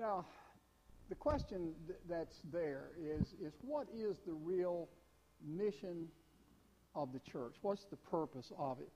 Now, 0.00 0.24
the 1.10 1.14
question 1.14 1.74
th- 1.86 1.98
that's 2.08 2.40
there 2.50 2.92
is, 2.98 3.34
is 3.38 3.52
what 3.60 3.86
is 3.94 4.16
the 4.26 4.32
real 4.32 4.88
mission 5.46 6.08
of 6.94 7.12
the 7.12 7.18
church? 7.18 7.56
What's 7.60 7.84
the 7.84 7.96
purpose 7.96 8.50
of 8.58 8.78
it? 8.80 8.88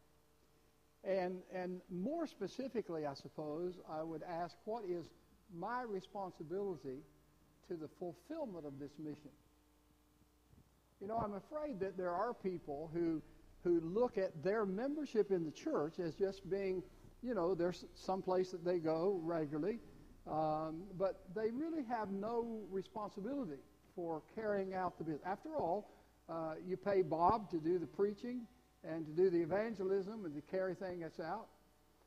And, 1.06 1.40
and 1.54 1.82
more 1.90 2.26
specifically, 2.26 3.04
I 3.04 3.12
suppose, 3.12 3.74
I 3.92 4.02
would 4.02 4.22
ask 4.22 4.56
what 4.64 4.84
is 4.86 5.10
my 5.54 5.82
responsibility 5.82 7.02
to 7.68 7.76
the 7.76 7.88
fulfillment 7.98 8.64
of 8.64 8.78
this 8.78 8.92
mission? 8.98 9.30
You 11.02 11.08
know, 11.08 11.18
I'm 11.18 11.34
afraid 11.34 11.80
that 11.80 11.98
there 11.98 12.12
are 12.12 12.32
people 12.32 12.90
who, 12.94 13.20
who 13.62 13.80
look 13.80 14.16
at 14.16 14.42
their 14.42 14.64
membership 14.64 15.30
in 15.30 15.44
the 15.44 15.50
church 15.50 15.98
as 15.98 16.14
just 16.14 16.48
being, 16.48 16.82
you 17.22 17.34
know, 17.34 17.54
there's 17.54 17.84
some 17.94 18.22
place 18.22 18.52
that 18.52 18.64
they 18.64 18.78
go 18.78 19.20
regularly, 19.22 19.80
um, 20.30 20.82
but 20.98 21.20
they 21.34 21.50
really 21.50 21.84
have 21.88 22.10
no 22.10 22.62
responsibility 22.70 23.60
for 23.94 24.22
carrying 24.34 24.74
out 24.74 24.98
the 24.98 25.04
business. 25.04 25.22
After 25.26 25.54
all, 25.56 25.90
uh, 26.28 26.54
you 26.66 26.76
pay 26.76 27.02
Bob 27.02 27.50
to 27.50 27.58
do 27.58 27.78
the 27.78 27.86
preaching 27.86 28.46
and 28.82 29.06
to 29.06 29.12
do 29.12 29.30
the 29.30 29.42
evangelism 29.42 30.24
and 30.24 30.34
to 30.34 30.40
carry 30.50 30.74
things 30.74 31.20
out. 31.20 31.46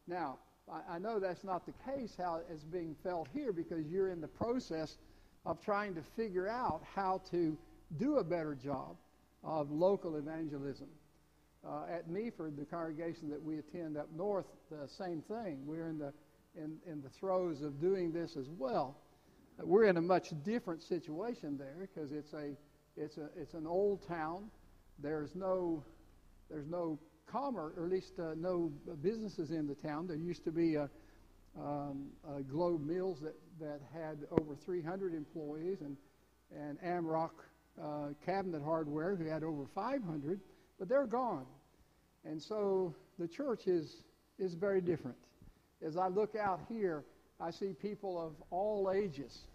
Now, 0.08 0.40
I, 0.72 0.96
I 0.96 1.00
know 1.00 1.20
that's 1.20 1.44
not 1.44 1.66
the 1.66 1.74
case 1.92 2.16
how 2.18 2.42
it's 2.52 2.64
being 2.64 2.96
felt 3.04 3.28
here 3.34 3.54
because 3.54 3.86
you're 3.88 4.10
in 4.10 4.22
the 4.22 4.28
process 4.28 4.98
of 5.46 5.62
trying 5.62 5.96
to 5.96 6.02
figure 6.16 6.48
out 6.48 6.82
how 6.94 7.22
to 7.32 7.58
do 7.98 8.18
a 8.18 8.24
better 8.24 8.56
job 8.56 8.98
of 9.44 9.72
local 9.72 10.18
evangelism. 10.18 10.88
Uh, 11.66 11.84
at 11.92 12.10
Meaford, 12.10 12.58
the 12.58 12.66
congregation 12.66 13.30
that 13.30 13.42
we 13.42 13.60
attend 13.60 13.98
up 13.98 14.08
north, 14.16 14.46
the 14.70 14.88
same 14.88 15.22
thing. 15.22 15.60
We're 15.66 15.88
in 15.88 15.98
the 15.98 16.14
in, 16.58 16.78
in 16.92 17.02
the 17.02 17.10
throes 17.10 17.62
of 17.62 17.80
doing 17.80 18.12
this 18.12 18.36
as 18.36 18.48
well. 18.58 18.98
We're 19.60 19.86
in 19.86 19.98
a 19.98 20.02
much 20.02 20.34
different 20.44 20.84
situation 20.84 21.58
there 21.58 21.76
because 21.80 22.12
it's 22.12 22.34
a 22.34 22.56
it's 22.96 23.18
a 23.18 23.30
it's 23.36 23.54
an 23.54 23.66
old 23.66 24.08
town. 24.08 24.50
There's 25.00 25.36
no 25.36 25.84
there's 26.50 26.68
no 26.68 27.00
commerce, 27.26 27.74
or 27.78 27.86
at 27.86 27.92
least 27.92 28.20
uh, 28.20 28.34
no 28.38 28.72
businesses 29.02 29.52
in 29.52 29.68
the 29.68 29.76
town. 29.76 30.08
There 30.08 30.16
used 30.16 30.44
to 30.46 30.52
be 30.52 30.76
a, 30.76 30.90
um, 31.60 32.08
a 32.36 32.42
Globe 32.42 32.86
Mills 32.86 33.20
that, 33.22 33.36
that 33.60 33.82
had 33.94 34.20
over 34.32 34.56
300 34.56 35.14
employees, 35.14 35.80
and 35.82 35.98
and 36.56 36.80
Amerock 36.82 37.32
uh, 37.82 38.10
Cabinet 38.26 38.62
Hardware 38.64 39.16
who 39.16 39.26
had 39.26 39.44
over 39.44 39.66
500, 39.76 40.40
but 40.80 40.88
they're 40.88 41.08
gone, 41.08 41.46
and 42.26 42.42
so 42.42 42.94
the 43.20 43.28
church 43.28 43.68
is 43.68 44.04
is 44.40 44.54
very 44.54 44.82
different. 44.82 45.18
As 45.86 45.98
I 45.98 46.08
look 46.08 46.36
out 46.36 46.62
here, 46.70 47.06
I 47.40 47.52
see 47.52 47.74
people 47.74 48.20
of 48.20 48.34
all 48.50 48.92
ages, 48.92 49.46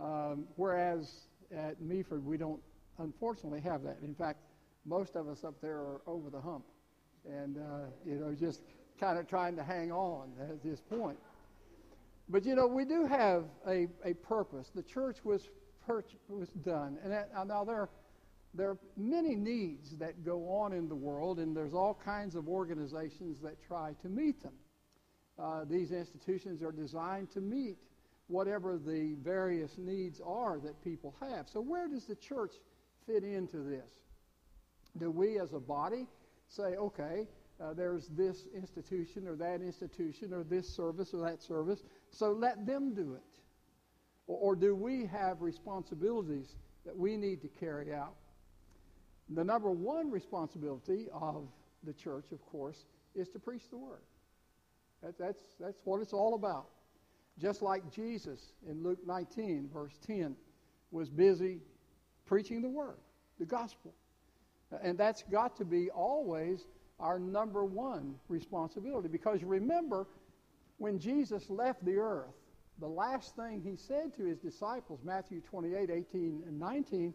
um, 0.00 0.44
whereas 0.56 1.10
at 1.54 1.80
Meaford 1.82 2.24
we 2.24 2.36
don't 2.36 2.60
unfortunately 2.98 3.60
have 3.60 3.82
that. 3.82 3.98
In 4.02 4.14
fact, 4.14 4.38
most 4.84 5.16
of 5.16 5.28
us 5.28 5.44
up 5.44 5.60
there 5.60 5.78
are 5.78 6.00
over 6.06 6.30
the 6.30 6.40
hump 6.40 6.64
and, 7.28 7.58
uh, 7.58 7.86
you 8.06 8.16
know, 8.16 8.34
just 8.34 8.60
kind 8.98 9.18
of 9.18 9.26
trying 9.26 9.56
to 9.56 9.64
hang 9.64 9.90
on 9.92 10.30
at 10.40 10.62
this 10.62 10.80
point. 10.80 11.18
But, 12.28 12.44
you 12.44 12.54
know, 12.54 12.66
we 12.66 12.84
do 12.84 13.06
have 13.06 13.44
a, 13.66 13.88
a 14.04 14.14
purpose. 14.14 14.70
The 14.74 14.82
church 14.82 15.16
was, 15.24 15.48
per- 15.86 16.04
was 16.28 16.48
done. 16.64 16.96
And 17.02 17.12
that, 17.12 17.30
now 17.46 17.64
there, 17.64 17.88
there 18.54 18.70
are 18.70 18.78
many 18.96 19.34
needs 19.34 19.96
that 19.98 20.24
go 20.24 20.48
on 20.48 20.72
in 20.72 20.88
the 20.88 20.94
world, 20.94 21.40
and 21.40 21.56
there's 21.56 21.74
all 21.74 21.98
kinds 22.04 22.36
of 22.36 22.48
organizations 22.48 23.40
that 23.42 23.56
try 23.66 23.94
to 24.02 24.08
meet 24.08 24.42
them. 24.42 24.52
Uh, 25.40 25.64
these 25.64 25.90
institutions 25.90 26.62
are 26.62 26.72
designed 26.72 27.30
to 27.30 27.40
meet 27.40 27.78
whatever 28.26 28.78
the 28.78 29.16
various 29.22 29.78
needs 29.78 30.20
are 30.24 30.58
that 30.58 30.82
people 30.84 31.14
have. 31.20 31.48
So, 31.48 31.60
where 31.60 31.88
does 31.88 32.04
the 32.04 32.14
church 32.14 32.52
fit 33.06 33.24
into 33.24 33.58
this? 33.58 33.90
Do 34.98 35.10
we 35.10 35.38
as 35.38 35.52
a 35.52 35.58
body 35.58 36.06
say, 36.48 36.76
okay, 36.76 37.26
uh, 37.60 37.74
there's 37.74 38.08
this 38.08 38.44
institution 38.54 39.26
or 39.26 39.36
that 39.36 39.62
institution 39.62 40.32
or 40.32 40.44
this 40.44 40.68
service 40.68 41.14
or 41.14 41.22
that 41.28 41.42
service, 41.42 41.80
so 42.10 42.32
let 42.32 42.66
them 42.66 42.94
do 42.94 43.14
it? 43.14 43.40
Or, 44.26 44.36
or 44.38 44.56
do 44.56 44.74
we 44.74 45.06
have 45.06 45.40
responsibilities 45.40 46.54
that 46.84 46.96
we 46.96 47.16
need 47.16 47.40
to 47.42 47.48
carry 47.48 47.94
out? 47.94 48.14
The 49.30 49.44
number 49.44 49.70
one 49.70 50.10
responsibility 50.10 51.06
of 51.12 51.48
the 51.84 51.92
church, 51.92 52.26
of 52.32 52.44
course, 52.46 52.84
is 53.14 53.28
to 53.30 53.38
preach 53.38 53.62
the 53.70 53.78
word. 53.78 54.02
That, 55.02 55.18
that's, 55.18 55.42
that's 55.58 55.80
what 55.84 56.00
it's 56.00 56.12
all 56.12 56.34
about. 56.34 56.66
Just 57.38 57.62
like 57.62 57.90
Jesus 57.90 58.52
in 58.68 58.82
Luke 58.82 58.98
19, 59.06 59.70
verse 59.72 59.98
10, 60.06 60.36
was 60.90 61.08
busy 61.08 61.60
preaching 62.26 62.60
the 62.60 62.68
word, 62.68 62.98
the 63.38 63.46
gospel. 63.46 63.94
And 64.82 64.98
that's 64.98 65.22
got 65.24 65.56
to 65.56 65.64
be 65.64 65.90
always 65.90 66.66
our 66.98 67.18
number 67.18 67.64
one 67.64 68.14
responsibility. 68.28 69.08
Because 69.08 69.42
remember, 69.42 70.06
when 70.78 70.98
Jesus 70.98 71.48
left 71.48 71.84
the 71.84 71.96
earth, 71.96 72.34
the 72.78 72.88
last 72.88 73.36
thing 73.36 73.60
he 73.62 73.76
said 73.76 74.14
to 74.16 74.24
his 74.24 74.38
disciples, 74.38 75.00
Matthew 75.04 75.40
28, 75.40 75.90
18, 75.90 76.42
and 76.46 76.58
19, 76.58 77.14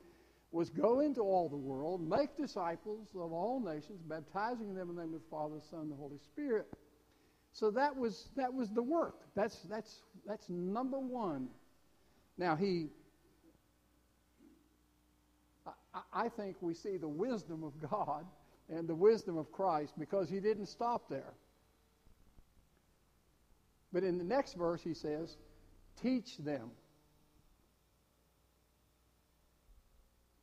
was 0.51 0.69
go 0.69 1.01
into 1.01 1.21
all 1.21 1.49
the 1.49 1.57
world, 1.57 2.07
make 2.07 2.37
disciples 2.37 3.07
of 3.15 3.33
all 3.33 3.59
nations, 3.59 4.01
baptizing 4.07 4.73
them 4.73 4.89
in 4.89 4.95
the 4.95 5.01
name 5.01 5.13
of 5.13 5.21
the 5.21 5.29
Father, 5.29 5.55
the 5.55 5.65
Son, 5.69 5.81
and 5.81 5.91
the 5.91 5.95
Holy 5.95 6.19
Spirit. 6.19 6.67
So 7.55 7.71
that 7.71 7.95
was 7.95 8.27
that 8.35 8.53
was 8.53 8.69
the 8.69 8.83
work. 8.83 9.15
That's 9.33 9.57
that's 9.69 10.01
that's 10.27 10.49
number 10.49 10.99
one. 10.99 11.47
Now 12.37 12.57
he 12.57 12.89
I 16.13 16.27
think 16.27 16.57
we 16.59 16.73
see 16.73 16.97
the 16.97 17.07
wisdom 17.07 17.63
of 17.63 17.71
God 17.89 18.25
and 18.69 18.89
the 18.89 18.95
wisdom 18.95 19.37
of 19.37 19.51
Christ 19.53 19.93
because 19.97 20.29
he 20.29 20.41
didn't 20.41 20.65
stop 20.65 21.07
there. 21.09 21.33
But 23.93 24.03
in 24.03 24.17
the 24.17 24.25
next 24.25 24.55
verse, 24.55 24.81
he 24.81 24.93
says, 24.93 25.37
Teach 26.01 26.37
them 26.39 26.71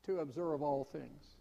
to 0.06 0.20
observe 0.20 0.62
all 0.62 0.88
things. 0.90 1.31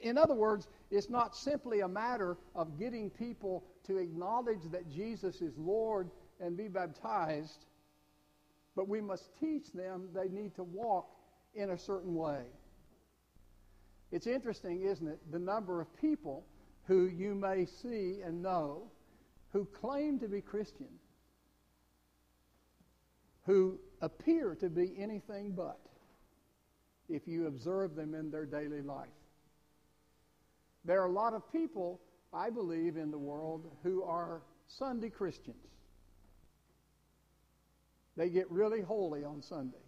In 0.00 0.16
other 0.16 0.34
words, 0.34 0.68
it's 0.90 1.10
not 1.10 1.36
simply 1.36 1.80
a 1.80 1.88
matter 1.88 2.36
of 2.54 2.78
getting 2.78 3.10
people 3.10 3.64
to 3.86 3.98
acknowledge 3.98 4.62
that 4.70 4.88
Jesus 4.90 5.42
is 5.42 5.56
Lord 5.58 6.10
and 6.40 6.56
be 6.56 6.68
baptized, 6.68 7.66
but 8.74 8.88
we 8.88 9.00
must 9.00 9.28
teach 9.38 9.72
them 9.72 10.08
they 10.14 10.28
need 10.28 10.54
to 10.56 10.62
walk 10.62 11.08
in 11.54 11.70
a 11.70 11.78
certain 11.78 12.14
way. 12.14 12.44
It's 14.10 14.26
interesting, 14.26 14.82
isn't 14.82 15.08
it, 15.08 15.18
the 15.30 15.38
number 15.38 15.80
of 15.80 15.94
people 16.00 16.44
who 16.84 17.06
you 17.06 17.34
may 17.34 17.66
see 17.66 18.20
and 18.24 18.42
know 18.42 18.90
who 19.52 19.66
claim 19.66 20.18
to 20.20 20.28
be 20.28 20.40
Christian, 20.40 20.88
who 23.44 23.78
appear 24.00 24.54
to 24.56 24.68
be 24.68 24.94
anything 24.98 25.52
but 25.52 25.80
if 27.08 27.26
you 27.26 27.46
observe 27.46 27.94
them 27.94 28.14
in 28.14 28.30
their 28.30 28.46
daily 28.46 28.82
life. 28.82 29.08
There 30.84 31.00
are 31.00 31.06
a 31.06 31.12
lot 31.12 31.34
of 31.34 31.50
people, 31.52 32.00
I 32.32 32.50
believe, 32.50 32.96
in 32.96 33.10
the 33.10 33.18
world 33.18 33.70
who 33.82 34.02
are 34.02 34.42
Sunday 34.66 35.10
Christians. 35.10 35.56
They 38.16 38.28
get 38.28 38.50
really 38.50 38.80
holy 38.80 39.24
on 39.24 39.42
Sunday 39.42 39.78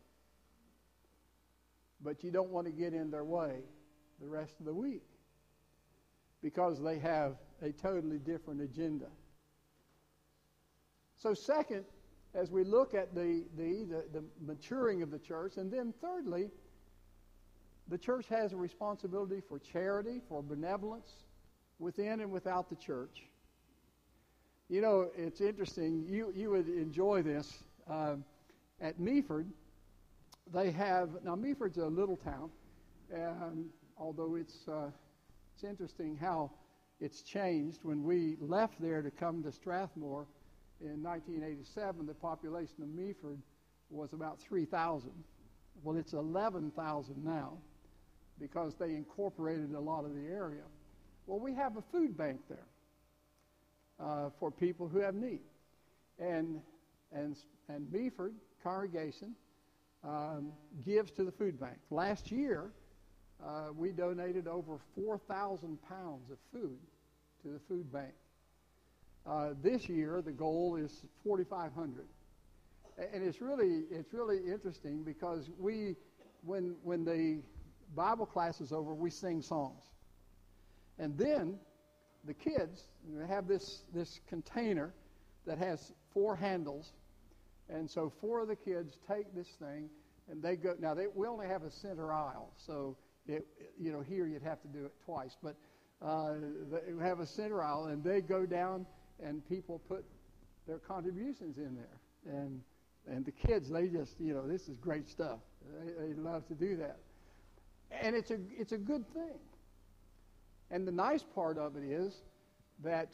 but 2.05 2.23
you 2.23 2.31
don't 2.31 2.51
want 2.51 2.67
to 2.67 2.73
get 2.73 2.93
in 2.93 3.11
their 3.11 3.25
way 3.25 3.61
the 4.21 4.29
rest 4.29 4.55
of 4.61 4.67
the 4.67 4.75
week 4.75 5.03
because 6.43 6.81
they 6.83 6.99
have 6.99 7.37
a 7.63 7.73
totally 7.73 8.19
different 8.19 8.61
agenda. 8.61 9.07
So, 11.17 11.33
second, 11.33 11.85
as 12.35 12.51
we 12.51 12.65
look 12.65 12.93
at 12.93 13.15
the, 13.15 13.45
the, 13.57 13.85
the, 13.85 14.05
the, 14.13 14.25
maturing 14.45 15.03
of 15.03 15.11
the 15.11 15.19
church, 15.19 15.57
and 15.57 15.73
then 15.73 15.95
thirdly, 16.03 16.51
the 17.89 17.99
church 17.99 18.27
has 18.29 18.53
a 18.53 18.57
responsibility 18.57 19.43
for 19.47 19.59
charity, 19.59 20.21
for 20.29 20.43
benevolence 20.43 21.11
within 21.79 22.21
and 22.21 22.31
without 22.31 22.71
the 22.71 22.77
church. 22.77 23.25
You 24.69 24.81
know, 24.81 25.11
it's 25.17 25.41
interesting. 25.41 26.07
You, 26.09 26.33
you 26.35 26.51
would 26.51 26.69
enjoy 26.69 27.23
this. 27.23 27.53
Uh, 27.89 28.17
at 28.81 28.99
Meaford, 28.99 29.47
they 30.53 30.71
have 30.71 31.11
now 31.23 31.37
Meaford's 31.37 31.79
a 31.79 31.87
little 31.87 32.17
town, 32.17 32.51
and 33.13 33.67
although 33.99 34.37
it's 34.37 34.67
uh, 34.67 34.91
it's 35.55 35.65
interesting 35.65 36.17
how 36.17 36.51
it's 37.01 37.23
changed. 37.23 37.81
When 37.83 38.03
we 38.03 38.37
left 38.41 38.81
there 38.81 39.03
to 39.03 39.11
come 39.11 39.43
to 39.43 39.53
Strathmore 39.53 40.27
in 40.81 41.03
1987, 41.03 42.07
the 42.07 42.15
population 42.15 42.83
of 42.83 42.89
Meaford 42.89 43.39
was 43.91 44.13
about 44.13 44.41
3,000. 44.41 45.11
Well, 45.83 45.97
it's 45.97 46.15
11,000 46.15 47.25
now 47.25 47.59
because 48.41 48.75
they 48.75 48.91
incorporated 48.91 49.75
a 49.75 49.81
lot 49.81 50.05
of 50.05 50.15
the 50.15 50.27
area. 50.27 50.63
Well, 51.27 51.39
we 51.39 51.55
have 51.55 51.77
a 51.77 51.83
food 51.93 52.17
bank 52.17 52.41
there 52.49 52.67
uh, 54.01 54.31
for 54.39 54.51
people 54.51 54.89
who 54.89 54.99
have 54.99 55.15
need, 55.15 55.41
and 56.19 56.61
and 57.13 57.37
and 57.69 57.87
Meaford 57.93 58.33
congregation 58.63 59.35
um, 60.03 60.53
gives 60.85 61.11
to 61.13 61.25
the 61.25 61.33
food 61.33 61.59
bank. 61.59 61.77
Last 61.91 62.31
year, 62.31 62.71
uh, 63.45 63.69
we 63.77 63.91
donated 63.91 64.47
over 64.47 64.79
4,000 64.95 65.79
pounds 65.83 66.31
of 66.31 66.39
food 66.53 66.79
to 67.43 67.49
the 67.49 67.61
food 67.69 67.93
bank. 67.93 68.13
Uh, 69.27 69.51
this 69.63 69.89
year, 69.89 70.23
the 70.23 70.33
goal 70.33 70.77
is 70.77 71.05
4,500. 71.25 72.07
And 73.13 73.25
it's 73.25 73.41
really, 73.41 73.85
it's 73.91 74.13
really 74.13 74.39
interesting 74.39 75.03
because 75.03 75.51
we, 75.59 75.97
when, 76.45 76.77
when 76.83 77.05
the 77.05 77.41
Bible 77.95 78.27
class 78.27 78.61
is 78.61 78.73
over, 78.73 78.95
we 78.95 79.11
sing 79.11 79.43
songs. 79.43 79.83
And 80.99 81.17
then 81.19 81.59
the 82.25 82.35
kids 82.35 82.85
have 83.29 83.47
this, 83.47 83.83
this 83.93 84.21
container 84.29 84.95
that 85.47 85.59
has 85.59 85.93
four 86.13 86.37
handles. 86.37 86.93
And 87.69 87.91
so 87.91 88.13
four 88.21 88.41
of 88.41 88.49
the 88.49 88.57
kids 88.57 88.99
take 89.09 89.35
this 89.35 89.49
thing 89.59 89.89
and 90.31 90.43
they 90.43 90.57
go. 90.57 90.75
Now, 90.79 90.95
they, 90.95 91.07
we 91.15 91.27
only 91.27 91.47
have 91.47 91.63
a 91.65 91.71
center 91.71 92.13
aisle. 92.13 92.53
So, 92.57 92.97
it, 93.27 93.47
you 93.79 93.93
know, 93.93 94.01
here 94.01 94.27
you'd 94.27 94.43
have 94.43 94.61
to 94.63 94.69
do 94.69 94.85
it 94.85 94.93
twice. 95.05 95.37
But 95.43 95.57
uh, 96.03 96.35
they 96.71 97.05
have 97.05 97.21
a 97.21 97.27
center 97.27 97.63
aisle 97.63 97.87
and 97.87 98.03
they 98.03 98.21
go 98.21 98.47
down 98.47 98.87
and 99.23 99.47
people 99.49 99.81
put 99.89 100.05
their 100.67 100.79
contributions 100.79 101.59
in 101.59 101.75
there. 101.75 102.35
And, 102.35 102.61
and 103.07 103.25
the 103.25 103.33
kids, 103.33 103.69
they 103.69 103.89
just, 103.89 104.19
you 104.19 104.33
know, 104.33 104.47
this 104.47 104.69
is 104.69 104.79
great 104.79 105.09
stuff. 105.09 105.41
They, 105.81 106.09
they 106.09 106.15
love 106.15 106.47
to 106.49 106.55
do 106.55 106.77
that. 106.79 106.99
And 107.91 108.15
it's 108.17 108.31
a, 108.31 108.39
it's 108.51 108.73
a 108.73 108.79
good 108.79 109.07
thing. 109.13 109.39
And 110.71 110.87
the 110.87 110.93
nice 110.93 111.23
part 111.23 111.59
of 111.59 111.77
it 111.77 111.85
is 111.85 112.23
that 112.83 113.11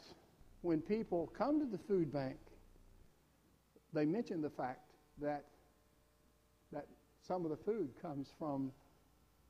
when 0.61 0.81
people 0.81 1.31
come 1.37 1.59
to 1.59 1.65
the 1.65 1.77
food 1.77 2.11
bank, 2.11 2.37
they 3.93 4.05
mention 4.05 4.41
the 4.41 4.49
fact 4.49 4.91
that, 5.21 5.45
that 6.71 6.87
some 7.21 7.45
of 7.45 7.51
the 7.51 7.57
food 7.57 7.89
comes 8.01 8.29
from 8.39 8.71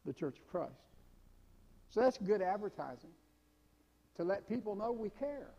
the 0.06 0.14
Church 0.14 0.38
of 0.40 0.48
Christ. 0.48 0.74
So 1.90 2.02
that's 2.02 2.18
good 2.18 2.42
advertising 2.42 3.12
to 4.18 4.24
let 4.24 4.48
people 4.48 4.76
know 4.76 4.92
we 4.92 5.10
care. 5.10 5.52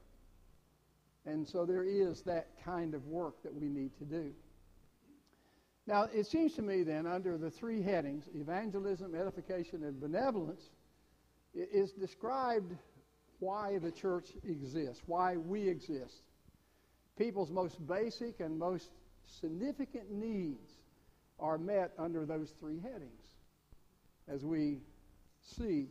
And 1.25 1.47
so 1.47 1.65
there 1.65 1.85
is 1.85 2.23
that 2.23 2.49
kind 2.65 2.94
of 2.94 3.06
work 3.06 3.43
that 3.44 3.55
we 3.55 3.69
need 3.69 3.97
to 3.99 4.05
do. 4.05 4.32
Now, 5.87 6.05
it 6.14 6.26
seems 6.26 6.55
to 6.55 6.62
me 6.62 6.84
then, 6.84 7.06
under 7.06 7.37
the 7.37 7.50
three 7.50 7.82
headings 7.82 8.29
evangelism, 8.34 9.14
edification, 9.14 9.82
and 9.82 10.00
benevolence 10.00 10.70
is 11.55 11.93
described 11.93 12.76
why 13.40 13.79
the 13.79 13.90
church 13.90 14.31
exists, 14.44 15.02
why 15.06 15.37
we 15.37 15.69
exist. 15.69 16.23
People's 17.19 17.50
most 17.50 17.84
basic 17.87 18.40
and 18.40 18.58
most 18.58 18.90
significant 19.26 20.11
needs 20.11 20.70
are 21.40 21.58
met 21.58 21.93
under 21.99 22.25
those 22.25 22.55
three 22.61 22.79
headings 22.81 23.34
as 24.29 24.44
we 24.44 24.79
see 25.40 25.88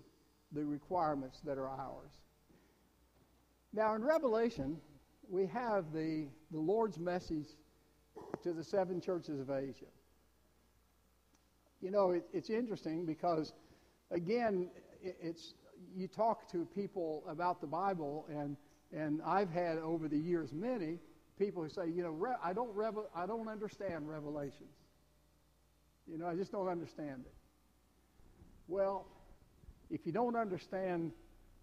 the 0.54 0.64
requirements 0.64 1.42
that 1.42 1.58
are 1.58 1.68
ours. 1.68 2.12
Now, 3.74 3.96
in 3.96 4.04
Revelation, 4.04 4.78
we 5.30 5.46
have 5.48 5.92
the, 5.94 6.28
the 6.52 6.60
Lord's 6.60 6.98
message 6.98 7.48
to 8.44 8.54
the 8.54 8.64
seven 8.64 9.02
churches 9.02 9.40
of 9.40 9.50
Asia. 9.50 9.86
You 11.82 11.92
know, 11.92 12.12
it, 12.12 12.24
it's 12.34 12.50
interesting 12.50 13.06
because, 13.06 13.54
again, 14.12 14.70
it, 15.02 15.18
it's 15.22 15.54
you 15.96 16.08
talk 16.08 16.50
to 16.52 16.66
people 16.76 17.24
about 17.28 17.60
the 17.60 17.68
Bible, 17.68 18.26
and 18.30 18.56
and 18.94 19.22
I've 19.26 19.50
had 19.50 19.78
over 19.78 20.08
the 20.08 20.18
years 20.18 20.52
many 20.52 21.00
people 21.40 21.64
who 21.64 21.70
say, 21.70 21.88
you 21.88 22.04
know, 22.04 22.36
I 22.44 22.54
don't 22.54 22.76
revel- 22.76 23.10
I 23.16 23.26
don't 23.26 23.48
understand 23.48 24.08
Revelations. 24.08 24.76
You 26.08 26.18
know, 26.18 26.28
I 26.28 26.36
just 26.36 26.52
don't 26.52 26.68
understand 26.68 27.24
it. 27.26 27.34
Well, 28.68 29.08
if 29.90 30.06
you 30.06 30.12
don't 30.12 30.36
understand 30.36 31.12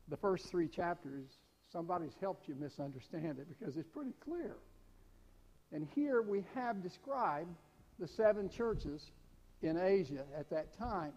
the 0.08 0.16
first 0.16 0.46
three 0.50 0.68
chapters, 0.68 1.28
somebody's 1.70 2.14
helped 2.20 2.48
you 2.48 2.54
misunderstand 2.54 3.38
it 3.38 3.46
because 3.48 3.76
it's 3.76 3.88
pretty 3.88 4.14
clear. 4.20 4.56
And 5.72 5.86
here 5.94 6.22
we 6.22 6.44
have 6.54 6.82
described 6.82 7.54
the 7.98 8.08
seven 8.08 8.48
churches 8.48 9.10
in 9.62 9.76
Asia 9.76 10.24
at 10.36 10.48
that 10.50 10.76
time. 10.78 11.12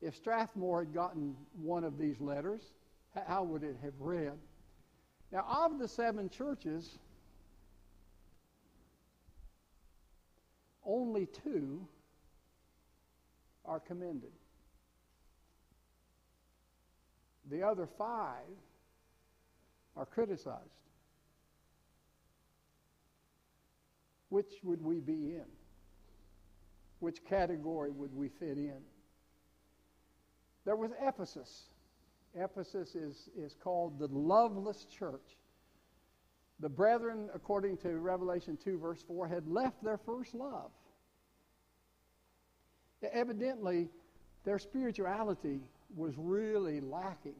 If 0.00 0.16
Strathmore 0.16 0.84
had 0.84 0.94
gotten 0.94 1.36
one 1.60 1.84
of 1.84 1.98
these 1.98 2.20
letters, 2.20 2.62
how 3.26 3.42
would 3.44 3.62
it 3.62 3.76
have 3.82 3.92
read? 3.98 4.38
Now, 5.32 5.44
of 5.64 5.78
the 5.78 5.88
seven 5.88 6.30
churches, 6.30 6.98
only 10.84 11.26
two 11.26 11.86
are 13.64 13.78
commended. 13.78 14.32
The 17.50 17.62
other 17.62 17.86
five 17.98 18.46
are 19.96 20.06
criticized. 20.06 20.58
Which 24.30 24.52
would 24.62 24.82
we 24.82 25.00
be 25.00 25.34
in? 25.34 25.46
Which 27.00 27.24
category 27.24 27.90
would 27.90 28.14
we 28.14 28.28
fit 28.28 28.56
in? 28.56 28.80
There 30.64 30.76
was 30.76 30.90
Ephesus. 31.00 31.64
Ephesus 32.34 32.94
is, 32.94 33.28
is 33.36 33.56
called 33.62 33.98
the 33.98 34.06
loveless 34.06 34.86
church. 34.86 35.36
The 36.60 36.68
brethren, 36.68 37.28
according 37.34 37.78
to 37.78 37.88
Revelation 37.98 38.58
2, 38.62 38.78
verse 38.78 39.02
4, 39.06 39.26
had 39.26 39.48
left 39.48 39.82
their 39.82 39.98
first 39.98 40.34
love. 40.34 40.70
Evidently, 43.12 43.88
their 44.44 44.58
spirituality 44.58 45.60
was 45.96 46.14
really 46.16 46.80
lacking. 46.80 47.34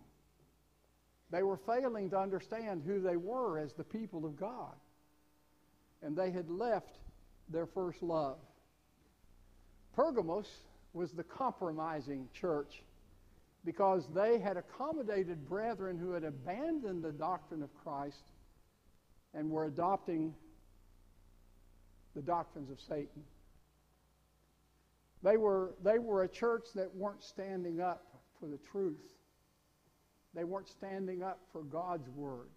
They 1.31 1.43
were 1.43 1.59
failing 1.59 2.11
to 2.11 2.19
understand 2.19 2.83
who 2.85 3.01
they 3.01 3.17
were 3.17 3.59
as 3.59 3.75
the 3.75 3.85
people 3.85 4.25
of 4.25 4.37
God. 4.37 4.75
And 6.03 6.17
they 6.17 6.31
had 6.31 6.49
left 6.49 6.99
their 7.49 7.67
first 7.67 8.03
love. 8.03 8.39
Pergamos 9.95 10.49
was 10.93 11.13
the 11.13 11.25
compromising 11.25 12.29
church 12.33 12.83
because 13.65 14.07
they 14.15 14.39
had 14.39 14.57
accommodated 14.57 15.49
brethren 15.49 15.99
who 15.99 16.13
had 16.13 16.25
abandoned 16.25 17.03
the 17.03 17.13
doctrine 17.13 17.63
of 17.63 17.69
Christ 17.85 18.33
and 19.35 19.51
were 19.51 19.67
adopting 19.67 20.35
the 22.15 22.23
doctrines 22.23 22.71
of 22.71 22.81
Satan. 22.81 23.23
They 25.23 25.37
were, 25.37 25.75
they 25.85 25.99
were 25.99 26.23
a 26.23 26.29
church 26.29 26.69
that 26.75 26.95
weren't 26.95 27.23
standing 27.23 27.81
up 27.81 28.07
for 28.41 28.47
the 28.47 28.59
truth. 28.73 28.97
They 30.35 30.45
weren't 30.45 30.69
standing 30.69 31.23
up 31.23 31.41
for 31.53 31.63
God's 31.63 32.09
word, 32.11 32.49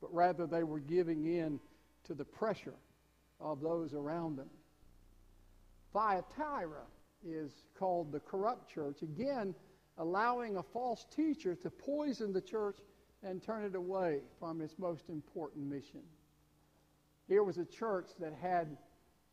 but 0.00 0.12
rather 0.12 0.46
they 0.46 0.64
were 0.64 0.80
giving 0.80 1.24
in 1.24 1.60
to 2.04 2.14
the 2.14 2.24
pressure 2.24 2.74
of 3.40 3.60
those 3.60 3.94
around 3.94 4.36
them. 4.36 4.50
Thyatira 5.92 6.84
is 7.26 7.52
called 7.78 8.12
the 8.12 8.20
corrupt 8.20 8.72
church. 8.72 9.02
Again, 9.02 9.54
allowing 9.98 10.56
a 10.56 10.62
false 10.62 11.06
teacher 11.14 11.54
to 11.54 11.70
poison 11.70 12.32
the 12.32 12.40
church 12.40 12.78
and 13.22 13.42
turn 13.42 13.64
it 13.64 13.74
away 13.74 14.20
from 14.38 14.60
its 14.60 14.78
most 14.78 15.08
important 15.08 15.64
mission. 15.66 16.02
Here 17.26 17.42
was 17.42 17.58
a 17.58 17.64
church 17.64 18.08
that 18.20 18.34
had 18.34 18.76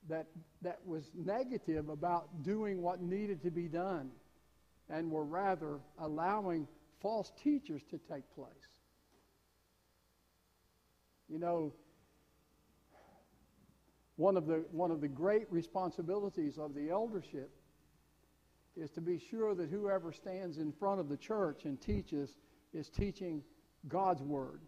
that 0.10 0.28
that 0.62 0.80
was 0.86 1.12
negative 1.14 1.90
about 1.90 2.42
doing 2.42 2.82
what 2.82 3.02
needed 3.02 3.44
to 3.44 3.52
be 3.52 3.68
done 3.68 4.10
and 4.90 5.12
were 5.12 5.26
rather 5.26 5.80
allowing 6.00 6.68
false 7.02 7.32
teachers 7.44 7.82
to 7.92 8.00
take 8.10 8.24
place. 8.34 8.50
You 11.30 11.40
know, 11.40 11.74
one 14.16 14.38
of 14.38 14.46
the 14.46 14.66
one 14.72 14.92
of 14.92 15.02
the 15.02 15.08
great 15.08 15.52
responsibilities 15.52 16.58
of 16.58 16.74
the 16.74 16.90
eldership 16.90 17.52
is 18.76 18.90
to 18.92 19.02
be 19.02 19.20
sure 19.20 19.54
that 19.56 19.70
whoever 19.70 20.12
stands 20.12 20.58
in 20.58 20.72
front 20.72 21.00
of 21.00 21.10
the 21.10 21.18
church 21.18 21.66
and 21.66 21.82
teaches 21.82 22.36
is 22.74 22.90
teaching 22.90 23.44
God's 23.88 24.22
word. 24.22 24.62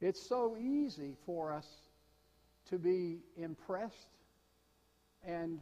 It's 0.00 0.20
so 0.20 0.56
easy 0.56 1.16
for 1.26 1.52
us 1.52 1.66
to 2.70 2.78
be 2.78 3.20
impressed 3.36 4.08
and 5.24 5.60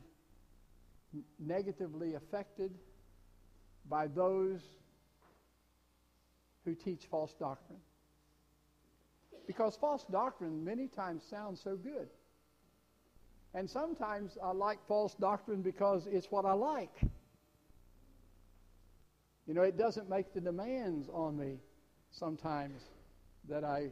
negatively 1.38 2.14
affected 2.14 2.72
by 3.88 4.06
those 4.06 4.60
who 6.64 6.74
teach 6.74 7.06
false 7.10 7.34
doctrine. 7.34 7.80
Because 9.50 9.76
false 9.80 10.04
doctrine 10.12 10.64
many 10.64 10.86
times 10.86 11.24
sounds 11.28 11.60
so 11.64 11.74
good. 11.74 12.06
And 13.52 13.68
sometimes 13.68 14.38
I 14.40 14.52
like 14.52 14.78
false 14.86 15.12
doctrine 15.18 15.60
because 15.60 16.06
it's 16.08 16.28
what 16.30 16.44
I 16.44 16.52
like. 16.52 16.92
You 19.48 19.54
know, 19.54 19.62
it 19.62 19.76
doesn't 19.76 20.08
make 20.08 20.32
the 20.34 20.40
demands 20.40 21.08
on 21.12 21.36
me 21.36 21.58
sometimes 22.12 22.80
that 23.48 23.64
I 23.64 23.88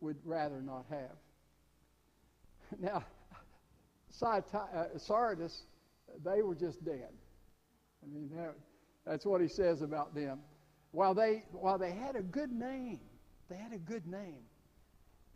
would 0.00 0.16
rather 0.24 0.62
not 0.62 0.86
have. 0.88 1.16
Now, 2.80 3.04
uh, 4.22 4.40
Sardis, 4.96 5.62
they 6.24 6.40
were 6.40 6.54
just 6.54 6.82
dead. 6.86 7.10
I 8.02 8.06
mean, 8.06 8.30
that, 8.34 8.54
that's 9.04 9.26
what 9.26 9.42
he 9.42 9.48
says 9.48 9.82
about 9.82 10.14
them. 10.14 10.38
While 10.92 11.12
they, 11.12 11.44
while 11.52 11.76
they 11.76 11.92
had 11.92 12.16
a 12.16 12.22
good 12.22 12.50
name, 12.50 13.00
they 13.50 13.56
had 13.56 13.74
a 13.74 13.78
good 13.78 14.06
name. 14.06 14.44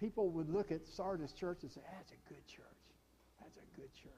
People 0.05 0.29
would 0.29 0.51
look 0.51 0.71
at 0.71 0.87
Sardis 0.87 1.33
church 1.33 1.61
and 1.63 1.73
say, 1.73 1.81
that's 1.97 2.13
a 2.13 2.29
good 2.29 2.47
church. 2.47 2.67
That's 3.41 3.57
a 3.57 3.81
good 3.81 3.91
church. 3.95 4.13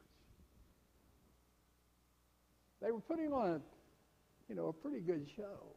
They 2.82 2.90
were 2.90 3.00
putting 3.00 3.32
on 3.32 3.50
a, 3.50 3.60
you 4.48 4.56
know, 4.56 4.66
a 4.66 4.72
pretty 4.72 4.98
good 4.98 5.28
show. 5.36 5.76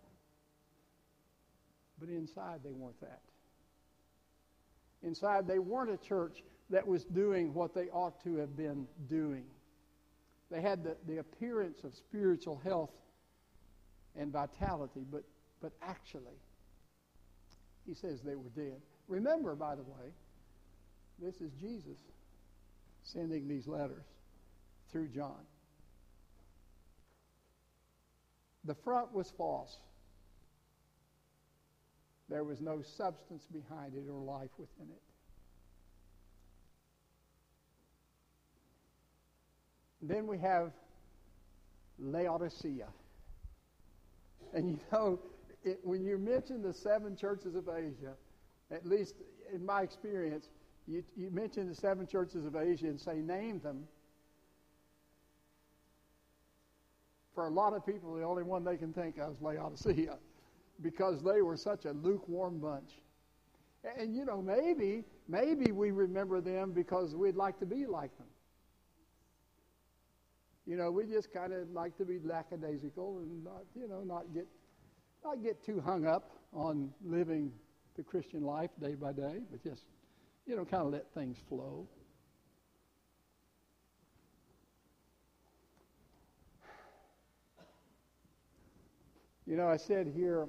But 1.99 2.09
inside 2.09 2.61
they 2.63 2.71
weren't 2.71 2.99
that. 3.01 3.21
Inside 5.03 5.47
they 5.47 5.59
weren't 5.59 5.91
a 5.91 5.97
church 5.97 6.41
that 6.71 6.87
was 6.87 7.03
doing 7.03 7.53
what 7.53 7.75
they 7.75 7.89
ought 7.89 8.19
to 8.23 8.37
have 8.37 8.57
been 8.57 8.87
doing. 9.11 9.43
They 10.49 10.61
had 10.61 10.83
the, 10.83 10.97
the 11.05 11.19
appearance 11.19 11.83
of 11.83 11.93
spiritual 11.93 12.59
health 12.63 12.95
and 14.15 14.31
vitality, 14.31 15.05
but, 15.11 15.21
but 15.61 15.71
actually, 15.83 16.39
he 17.89 17.95
says 17.95 18.21
they 18.21 18.35
were 18.35 18.51
dead. 18.55 18.79
Remember, 19.07 19.55
by 19.55 19.73
the 19.75 19.81
way, 19.81 20.13
this 21.19 21.35
is 21.41 21.51
Jesus 21.59 21.97
sending 23.01 23.47
these 23.47 23.67
letters 23.67 24.05
through 24.91 25.07
John. 25.07 25.41
The 28.65 28.75
front 28.75 29.11
was 29.13 29.31
false. 29.37 29.75
There 32.29 32.43
was 32.43 32.61
no 32.61 32.83
substance 32.95 33.47
behind 33.51 33.93
it 33.95 34.03
or 34.07 34.21
life 34.21 34.51
within 34.59 34.87
it. 34.91 35.01
Then 40.01 40.27
we 40.27 40.37
have 40.37 40.71
Laodicea. 41.97 42.87
And 44.53 44.69
you 44.69 44.79
know, 44.91 45.19
it, 45.63 45.79
when 45.83 46.03
you 46.03 46.17
mention 46.17 46.61
the 46.61 46.73
seven 46.73 47.15
churches 47.15 47.55
of 47.55 47.67
Asia, 47.67 48.13
at 48.71 48.85
least 48.85 49.15
in 49.53 49.65
my 49.65 49.81
experience, 49.81 50.49
you, 50.87 51.03
you 51.15 51.29
mention 51.31 51.67
the 51.67 51.75
seven 51.75 52.07
churches 52.07 52.45
of 52.45 52.55
Asia 52.55 52.87
and 52.87 52.99
say, 52.99 53.15
name 53.15 53.59
them. 53.59 53.83
For 57.35 57.45
a 57.45 57.49
lot 57.49 57.73
of 57.73 57.85
people, 57.85 58.15
the 58.15 58.23
only 58.23 58.43
one 58.43 58.63
they 58.63 58.77
can 58.77 58.91
think 58.93 59.17
of 59.17 59.33
is 59.33 59.41
Laodicea 59.41 60.17
because 60.81 61.23
they 61.23 61.41
were 61.41 61.57
such 61.57 61.85
a 61.85 61.91
lukewarm 61.91 62.59
bunch. 62.59 62.91
And, 63.97 64.15
you 64.15 64.25
know, 64.25 64.41
maybe, 64.41 65.05
maybe 65.27 65.71
we 65.71 65.91
remember 65.91 66.41
them 66.41 66.71
because 66.71 67.15
we'd 67.15 67.35
like 67.35 67.59
to 67.59 67.65
be 67.65 67.85
like 67.85 68.15
them. 68.17 68.27
You 70.65 70.75
know, 70.75 70.91
we 70.91 71.05
just 71.05 71.33
kind 71.33 71.53
of 71.53 71.71
like 71.71 71.97
to 71.97 72.05
be 72.05 72.19
lackadaisical 72.23 73.19
and 73.19 73.43
not, 73.43 73.63
you 73.75 73.87
know, 73.87 74.01
not 74.03 74.25
get, 74.33 74.45
not 75.23 75.43
get 75.43 75.63
too 75.63 75.81
hung 75.81 76.05
up 76.05 76.31
on 76.53 76.91
living 77.03 77.51
the 77.95 78.03
Christian 78.03 78.43
life 78.43 78.69
day 78.81 78.95
by 78.95 79.11
day, 79.11 79.41
but 79.51 79.63
just, 79.63 79.83
you 80.45 80.55
know, 80.55 80.65
kind 80.65 80.83
of 80.83 80.91
let 80.91 81.11
things 81.13 81.37
flow. 81.47 81.87
You 89.45 89.57
know, 89.57 89.67
I 89.67 89.77
said 89.77 90.11
here 90.15 90.47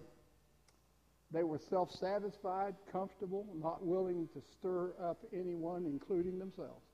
they 1.32 1.42
were 1.42 1.58
self 1.58 1.90
satisfied, 1.90 2.74
comfortable, 2.92 3.46
not 3.58 3.84
willing 3.84 4.28
to 4.34 4.42
stir 4.52 4.92
up 5.02 5.18
anyone, 5.32 5.86
including 5.86 6.38
themselves. 6.38 6.84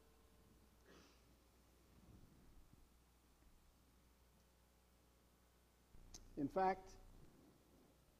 In 6.38 6.48
fact, 6.48 6.90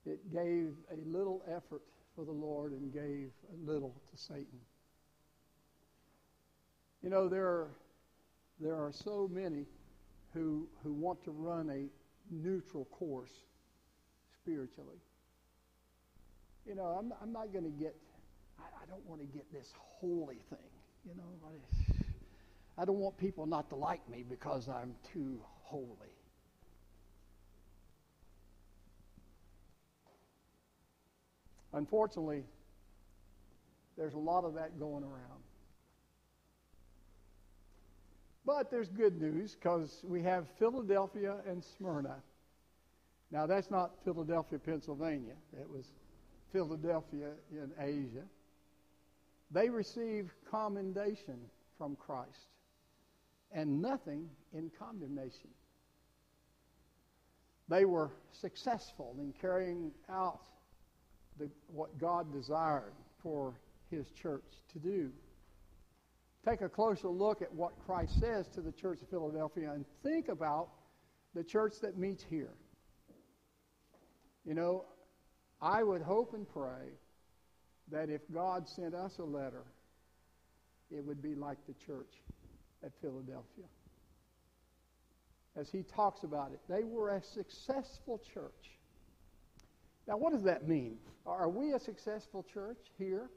it 0.07 0.33
gave 0.33 0.73
a 0.93 1.09
little 1.09 1.43
effort 1.49 1.83
for 2.15 2.25
the 2.25 2.33
Lord 2.33 2.73
and 2.73 2.93
gave 2.93 3.31
a 3.53 3.71
little 3.71 3.95
to 4.11 4.17
Satan. 4.17 4.61
You 7.03 7.11
know, 7.11 7.29
there 7.29 7.47
are, 7.47 7.71
there 8.59 8.75
are 8.75 8.93
so 8.93 9.29
many 9.33 9.67
who, 10.33 10.67
who 10.83 10.93
want 10.93 11.23
to 11.25 11.31
run 11.31 11.71
a 11.71 11.87
neutral 12.31 12.87
course 12.87 13.33
spiritually. 14.35 14.99
You 16.67 16.75
know, 16.75 16.85
I'm, 16.85 17.13
I'm 17.23 17.33
not 17.33 17.53
going 17.53 17.65
to 17.65 17.71
get, 17.71 17.95
I, 18.59 18.63
I 18.63 18.87
don't 18.89 19.07
want 19.07 19.21
to 19.21 19.27
get 19.27 19.53
this 19.53 19.73
holy 19.77 20.41
thing. 20.51 20.59
You 21.07 21.15
know, 21.15 21.49
I, 22.79 22.83
I 22.83 22.85
don't 22.85 22.99
want 22.99 23.17
people 23.19 23.47
not 23.47 23.69
to 23.71 23.77
like 23.77 24.09
me 24.11 24.25
because 24.29 24.69
I'm 24.69 24.95
too 25.13 25.41
holy. 25.63 26.16
Unfortunately, 31.77 32.43
there's 33.99 34.15
a 34.15 34.19
lot 34.19 34.45
of 34.45 34.55
that 34.55 34.79
going 34.79 35.05
around. 35.05 35.43
But 38.47 38.71
there's 38.71 38.89
good 38.89 39.21
news 39.21 39.55
because 39.55 40.01
we 40.03 40.23
have 40.23 40.47
Philadelphia 40.59 41.37
and 41.47 41.63
Smyrna. 41.63 42.17
Now, 43.31 43.47
that's 43.47 43.71
not 43.71 43.93
Philadelphia, 44.05 44.59
Pennsylvania. 44.59 45.35
It 45.53 45.69
was 45.69 45.93
Philadelphia 46.51 47.33
in 47.53 47.71
Asia. 47.79 48.25
They 49.51 49.69
received 49.69 50.31
commendation 50.51 51.39
from 51.77 51.97
Christ 51.97 52.49
and 53.53 53.83
nothing 53.83 54.31
in 54.55 54.71
condemnation. 54.79 55.51
They 57.69 57.85
were 57.85 58.13
successful 58.33 59.15
in 59.19 59.35
carrying 59.39 59.91
out 60.09 60.41
the, 61.39 61.49
what 61.69 61.99
God 61.99 62.33
desired 62.33 62.93
for 63.23 63.55
his 63.91 64.07
church 64.21 64.45
to 64.73 64.79
do. 64.79 65.11
Take 66.49 66.61
a 66.61 66.69
closer 66.69 67.09
look 67.09 67.43
at 67.43 67.53
what 67.53 67.73
Christ 67.85 68.21
says 68.21 68.47
to 68.55 68.61
the 68.61 68.73
church 68.73 69.03
of 69.03 69.09
Philadelphia 69.09 69.73
and 69.73 69.85
think 70.03 70.29
about 70.29 70.69
the 71.35 71.43
church 71.43 71.75
that 71.83 71.99
meets 71.99 72.25
here. 72.29 72.55
You 74.45 74.55
know, 74.55 74.85
I 75.61 75.83
would 75.83 76.03
hope 76.03 76.35
and 76.35 76.49
pray 76.49 76.93
that 77.91 78.11
if 78.11 78.21
God 78.33 78.69
sent 78.69 78.95
us 78.95 79.19
a 79.19 79.25
letter, 79.25 79.65
it 80.91 81.05
would 81.05 81.21
be 81.21 81.35
like 81.35 81.59
the 81.67 81.75
church 81.85 82.13
at 82.85 82.93
Philadelphia. 83.01 83.65
As 85.57 85.71
he 85.71 85.83
talks 85.83 86.23
about 86.23 86.53
it, 86.53 86.61
they 86.69 86.85
were 86.85 87.17
a 87.17 87.23
successful 87.23 88.21
church. 88.33 88.79
Now, 90.07 90.17
what 90.17 90.33
does 90.33 90.45
that 90.45 90.69
mean? 90.69 90.97
Are 91.27 91.49
we 91.49 91.73
a 91.73 91.81
successful 91.81 92.45
church 92.55 92.79
here? 92.99 93.29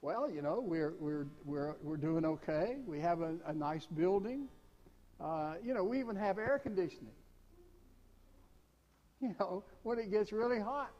Well, 0.00 0.30
you 0.30 0.42
know, 0.42 0.62
we're, 0.64 0.94
we're, 0.98 1.26
we're, 1.44 1.74
we're 1.82 1.96
doing 1.96 2.24
okay. 2.24 2.76
We 2.86 3.00
have 3.00 3.20
a, 3.20 3.34
a 3.46 3.52
nice 3.52 3.86
building. 3.86 4.48
Uh, 5.20 5.54
you 5.62 5.74
know, 5.74 5.84
we 5.84 5.98
even 5.98 6.16
have 6.16 6.38
air 6.38 6.60
conditioning. 6.62 7.12
You 9.20 9.34
know, 9.40 9.64
when 9.82 9.98
it 9.98 10.12
gets 10.12 10.30
really 10.30 10.60
hot. 10.60 10.92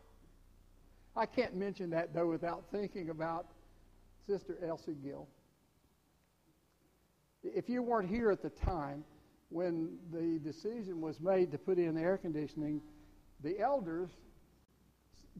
I 1.14 1.25
can't 1.25 1.54
mention 1.54 1.90
that, 1.90 2.12
though, 2.12 2.26
without 2.26 2.64
thinking 2.73 3.11
about 3.11 3.47
Sister 4.26 4.58
Elsie 4.66 4.97
Gill. 5.02 5.28
If 7.44 7.68
you 7.68 7.82
weren't 7.82 8.08
here 8.08 8.32
at 8.32 8.42
the 8.42 8.50
time 8.50 9.04
when 9.50 9.97
the 10.12 10.40
decision 10.42 11.00
was 11.00 11.20
made 11.20 11.52
to 11.52 11.58
put 11.58 11.78
in 11.78 11.97
air 11.97 12.18
conditioning, 12.18 12.82
the 13.42 13.59
elders 13.61 14.11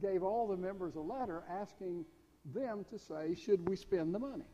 gave 0.01 0.23
all 0.23 0.47
the 0.47 0.57
members 0.57 0.95
a 0.95 1.01
letter 1.01 1.43
asking 1.49 2.05
them 2.53 2.85
to 2.89 2.97
say, 2.97 3.35
should 3.35 3.67
we 3.67 3.75
spend 3.75 4.13
the 4.13 4.19
money? 4.19 4.45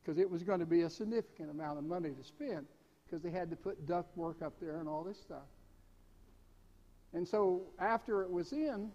Because 0.00 0.18
it 0.18 0.28
was 0.28 0.42
going 0.42 0.60
to 0.60 0.66
be 0.66 0.82
a 0.82 0.90
significant 0.90 1.50
amount 1.50 1.78
of 1.78 1.84
money 1.84 2.10
to 2.10 2.24
spend 2.24 2.66
because 3.04 3.22
they 3.22 3.30
had 3.30 3.50
to 3.50 3.56
put 3.56 3.86
duct 3.86 4.16
work 4.16 4.40
up 4.42 4.54
there 4.60 4.78
and 4.78 4.88
all 4.88 5.04
this 5.04 5.20
stuff. 5.20 5.48
And 7.12 7.26
so 7.26 7.62
after 7.78 8.22
it 8.22 8.30
was 8.30 8.52
in, 8.52 8.90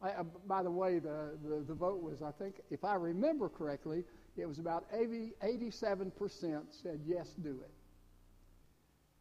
I, 0.00 0.10
uh, 0.10 0.22
by 0.46 0.62
the 0.62 0.70
way, 0.70 0.98
the, 0.98 1.36
the, 1.42 1.64
the, 1.66 1.74
vote 1.74 2.02
was, 2.02 2.22
I 2.22 2.30
think, 2.30 2.60
if 2.70 2.84
I 2.84 2.94
remember 2.94 3.48
correctly, 3.48 4.04
it 4.36 4.46
was 4.46 4.58
about 4.58 4.84
80, 4.92 5.32
87% 5.42 6.62
said, 6.70 7.00
yes, 7.06 7.30
do 7.42 7.58
it. 7.64 7.70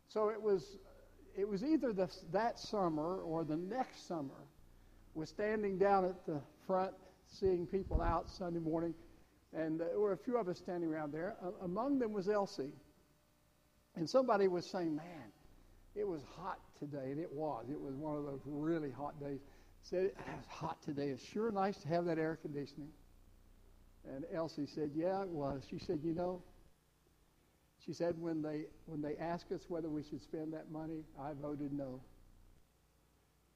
So 0.07 0.29
it 0.29 0.41
was 0.41 0.77
it 1.37 1.47
was 1.47 1.63
either 1.63 1.93
the, 1.93 2.09
that 2.31 2.59
summer 2.59 3.17
or 3.21 3.43
the 3.43 3.57
next 3.57 4.07
summer 4.07 4.47
was 5.13 5.29
standing 5.29 5.77
down 5.77 6.05
at 6.05 6.25
the 6.25 6.41
front 6.67 6.91
seeing 7.27 7.65
people 7.65 8.01
out 8.01 8.29
Sunday 8.29 8.59
morning, 8.59 8.93
and 9.53 9.79
there 9.79 9.99
were 9.99 10.13
a 10.13 10.17
few 10.17 10.37
of 10.37 10.47
us 10.47 10.57
standing 10.57 10.89
around 10.89 11.11
there. 11.13 11.35
Uh, 11.43 11.51
among 11.63 11.99
them 11.99 12.13
was 12.13 12.29
Elsie. 12.29 12.73
And 13.95 14.09
somebody 14.09 14.47
was 14.47 14.65
saying, 14.65 14.95
man, 14.95 15.31
it 15.95 16.05
was 16.07 16.21
hot 16.37 16.59
today, 16.77 17.11
and 17.11 17.19
it 17.19 17.31
was. 17.31 17.65
It 17.69 17.79
was 17.79 17.95
one 17.95 18.17
of 18.17 18.25
those 18.25 18.41
really 18.45 18.91
hot 18.91 19.19
days. 19.19 19.39
Said, 19.83 20.05
it 20.05 20.15
was 20.17 20.45
hot 20.49 20.81
today. 20.81 21.07
It's 21.09 21.23
sure 21.23 21.51
nice 21.51 21.77
to 21.77 21.87
have 21.87 22.05
that 22.05 22.17
air 22.17 22.37
conditioning. 22.41 22.89
And 24.07 24.25
Elsie 24.33 24.67
said, 24.67 24.91
yeah, 24.93 25.21
it 25.21 25.29
was. 25.29 25.63
She 25.69 25.79
said, 25.79 25.99
you 26.03 26.13
know, 26.13 26.41
She 27.85 27.93
said 27.93 28.15
when 28.19 28.41
they 28.41 28.65
when 28.87 29.01
they 29.01 29.15
asked 29.17 29.51
us 29.51 29.65
whether 29.67 29.89
we 29.89 30.01
should 30.01 30.21
spend 30.21 30.53
that 30.53 30.71
money, 30.71 31.03
I 31.21 31.33
voted 31.39 31.71
no. 31.71 32.01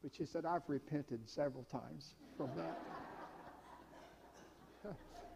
But 0.03 0.13
she 0.15 0.25
said 0.25 0.45
I've 0.45 0.67
repented 0.67 1.27
several 1.27 1.63
times 1.63 2.13
from 2.37 2.49
that. 2.55 2.79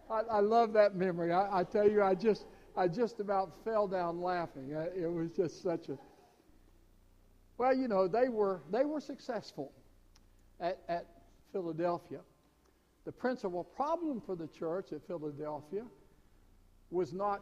I, 0.10 0.38
I, 0.38 0.40
love 0.40 0.74
that 0.74 0.96
memory. 0.96 1.34
I, 1.34 1.60
I, 1.60 1.64
tell 1.64 1.90
you, 1.90 2.04
I 2.04 2.14
just 2.14 2.46
I 2.78 2.88
just 2.88 3.20
about 3.20 3.52
fell 3.64 3.88
down 3.88 4.22
laughing. 4.22 4.70
It 4.72 5.12
was 5.12 5.32
just 5.32 5.64
such 5.64 5.90
a 5.90 5.98
well, 7.58 7.76
you 7.76 7.88
know, 7.88 8.08
they 8.08 8.30
were 8.30 8.62
they 8.72 8.86
were 8.86 9.02
successful 9.02 9.72
at, 10.60 10.80
at 10.88 11.08
Philadelphia. 11.52 12.20
The 13.06 13.12
principal 13.12 13.64
problem 13.64 14.22
for 14.22 14.36
the 14.36 14.48
church 14.48 14.94
at 14.94 15.06
Philadelphia 15.08 15.84
was 16.90 17.12
not 17.12 17.42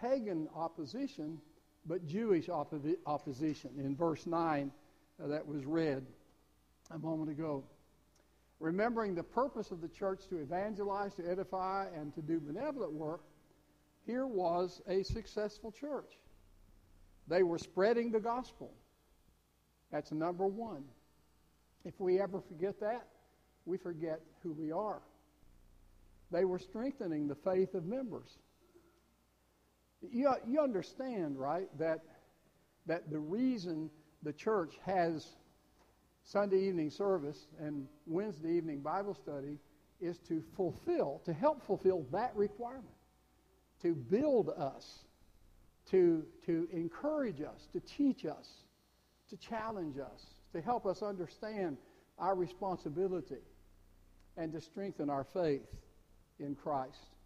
pagan 0.00 0.48
opposition, 0.54 1.40
but 1.86 2.06
Jewish 2.06 2.46
oppo- 2.46 2.96
opposition 3.06 3.70
in 3.78 3.96
verse 3.96 4.26
9 4.26 4.70
uh, 5.22 5.26
that 5.26 5.46
was 5.46 5.64
read 5.64 6.04
a 6.90 6.98
moment 6.98 7.30
ago. 7.30 7.64
Remembering 8.60 9.14
the 9.14 9.22
purpose 9.22 9.70
of 9.70 9.80
the 9.80 9.88
church 9.88 10.26
to 10.28 10.38
evangelize, 10.38 11.14
to 11.14 11.28
edify, 11.28 11.86
and 11.94 12.12
to 12.14 12.22
do 12.22 12.40
benevolent 12.40 12.92
work, 12.92 13.20
here 14.04 14.26
was 14.26 14.82
a 14.88 15.02
successful 15.04 15.70
church. 15.70 16.18
They 17.28 17.42
were 17.42 17.58
spreading 17.58 18.10
the 18.10 18.20
gospel. 18.20 18.72
That's 19.92 20.10
number 20.12 20.46
one. 20.46 20.84
If 21.84 21.94
we 22.00 22.20
ever 22.20 22.40
forget 22.40 22.80
that, 22.80 23.06
we 23.64 23.76
forget 23.76 24.20
who 24.42 24.52
we 24.52 24.72
are. 24.72 25.02
They 26.30 26.44
were 26.44 26.58
strengthening 26.58 27.28
the 27.28 27.34
faith 27.34 27.74
of 27.74 27.86
members. 27.86 28.38
You, 30.00 30.32
you 30.46 30.60
understand, 30.60 31.38
right, 31.38 31.68
that, 31.78 32.00
that 32.86 33.10
the 33.10 33.18
reason 33.18 33.90
the 34.22 34.32
church 34.32 34.74
has 34.84 35.26
Sunday 36.24 36.68
evening 36.68 36.90
service 36.90 37.46
and 37.58 37.86
Wednesday 38.06 38.50
evening 38.50 38.80
Bible 38.80 39.14
study 39.14 39.58
is 40.00 40.18
to 40.28 40.42
fulfill, 40.56 41.20
to 41.24 41.32
help 41.32 41.64
fulfill 41.66 42.06
that 42.12 42.32
requirement, 42.36 42.86
to 43.82 43.94
build 43.94 44.50
us, 44.50 45.00
to, 45.90 46.24
to 46.46 46.68
encourage 46.72 47.40
us, 47.40 47.66
to 47.72 47.80
teach 47.80 48.24
us, 48.24 48.48
to 49.30 49.36
challenge 49.36 49.98
us, 49.98 50.26
to 50.52 50.60
help 50.60 50.86
us 50.86 51.02
understand 51.02 51.76
our 52.18 52.34
responsibility, 52.34 53.42
and 54.36 54.52
to 54.52 54.60
strengthen 54.60 55.10
our 55.10 55.24
faith 55.24 55.66
in 56.38 56.54
Christ. 56.54 57.17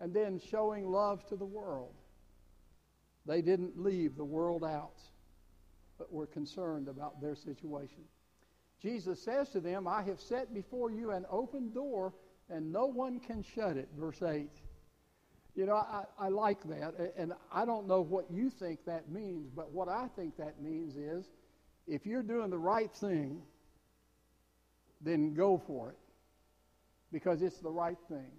And 0.00 0.14
then 0.14 0.38
showing 0.38 0.90
love 0.90 1.26
to 1.28 1.36
the 1.36 1.44
world. 1.44 1.94
They 3.26 3.42
didn't 3.42 3.82
leave 3.82 4.16
the 4.16 4.24
world 4.24 4.64
out, 4.64 5.00
but 5.98 6.12
were 6.12 6.26
concerned 6.26 6.88
about 6.88 7.20
their 7.20 7.34
situation. 7.34 8.04
Jesus 8.80 9.20
says 9.20 9.50
to 9.50 9.60
them, 9.60 9.86
I 9.88 10.02
have 10.02 10.20
set 10.20 10.54
before 10.54 10.90
you 10.90 11.10
an 11.10 11.26
open 11.30 11.72
door, 11.72 12.14
and 12.48 12.72
no 12.72 12.86
one 12.86 13.18
can 13.18 13.42
shut 13.42 13.76
it. 13.76 13.88
Verse 13.98 14.22
8. 14.22 14.48
You 15.56 15.66
know, 15.66 15.74
I, 15.74 16.04
I 16.18 16.28
like 16.28 16.62
that, 16.68 16.94
and 17.16 17.32
I 17.52 17.64
don't 17.64 17.88
know 17.88 18.00
what 18.00 18.30
you 18.30 18.48
think 18.48 18.84
that 18.84 19.10
means, 19.10 19.50
but 19.50 19.72
what 19.72 19.88
I 19.88 20.06
think 20.14 20.36
that 20.36 20.62
means 20.62 20.96
is 20.96 21.28
if 21.88 22.06
you're 22.06 22.22
doing 22.22 22.50
the 22.50 22.58
right 22.58 22.92
thing, 22.92 23.42
then 25.00 25.34
go 25.34 25.58
for 25.66 25.90
it 25.90 25.98
because 27.12 27.42
it's 27.42 27.58
the 27.58 27.70
right 27.70 27.98
thing. 28.08 28.30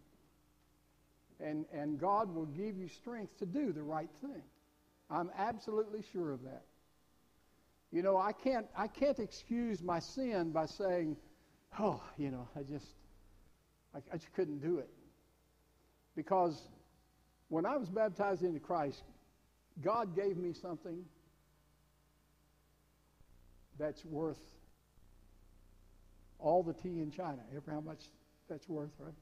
And, 1.39 1.65
and 1.73 1.99
God 1.99 2.33
will 2.33 2.45
give 2.45 2.77
you 2.77 2.87
strength 2.87 3.37
to 3.39 3.45
do 3.45 3.71
the 3.71 3.81
right 3.81 4.09
thing. 4.21 4.43
I'm 5.09 5.31
absolutely 5.37 6.03
sure 6.11 6.31
of 6.31 6.43
that. 6.43 6.63
You 7.91 8.03
know, 8.03 8.17
I 8.17 8.33
can't, 8.33 8.67
I 8.77 8.87
can't 8.87 9.17
excuse 9.19 9.81
my 9.81 9.99
sin 9.99 10.51
by 10.51 10.65
saying, 10.67 11.17
oh, 11.79 12.03
you 12.17 12.29
know, 12.29 12.47
I 12.55 12.63
just, 12.63 12.85
I, 13.95 13.99
I 14.13 14.17
just 14.17 14.33
couldn't 14.33 14.59
do 14.59 14.77
it. 14.77 14.89
Because 16.15 16.61
when 17.47 17.65
I 17.65 17.77
was 17.77 17.89
baptized 17.89 18.43
into 18.43 18.59
Christ, 18.59 19.01
God 19.81 20.15
gave 20.15 20.37
me 20.37 20.53
something 20.53 21.03
that's 23.79 24.03
worth 24.05 24.39
all 26.37 26.61
the 26.63 26.73
tea 26.73 26.99
in 27.01 27.11
China. 27.11 27.39
Ever 27.55 27.71
how 27.71 27.81
much 27.81 28.01
that's 28.49 28.67
worth, 28.67 28.91
right? 28.99 29.13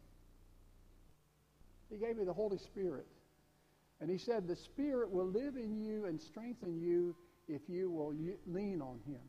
He 1.90 1.98
gave 1.98 2.18
me 2.18 2.26
the 2.26 2.34
Holy 2.34 2.58
Spirit. 2.58 3.08
And 4.00 4.10
he 4.10 4.18
said, 4.18 4.48
The 4.48 4.56
Spirit 4.56 5.12
will 5.12 5.28
live 5.28 5.56
in 5.56 5.80
you 5.80 6.06
and 6.06 6.22
strengthen 6.22 6.80
you 6.80 7.16
if 7.48 7.62
you 7.68 7.90
will 7.90 8.14
lean 8.46 8.82
on 8.82 9.00
him. 9.08 9.22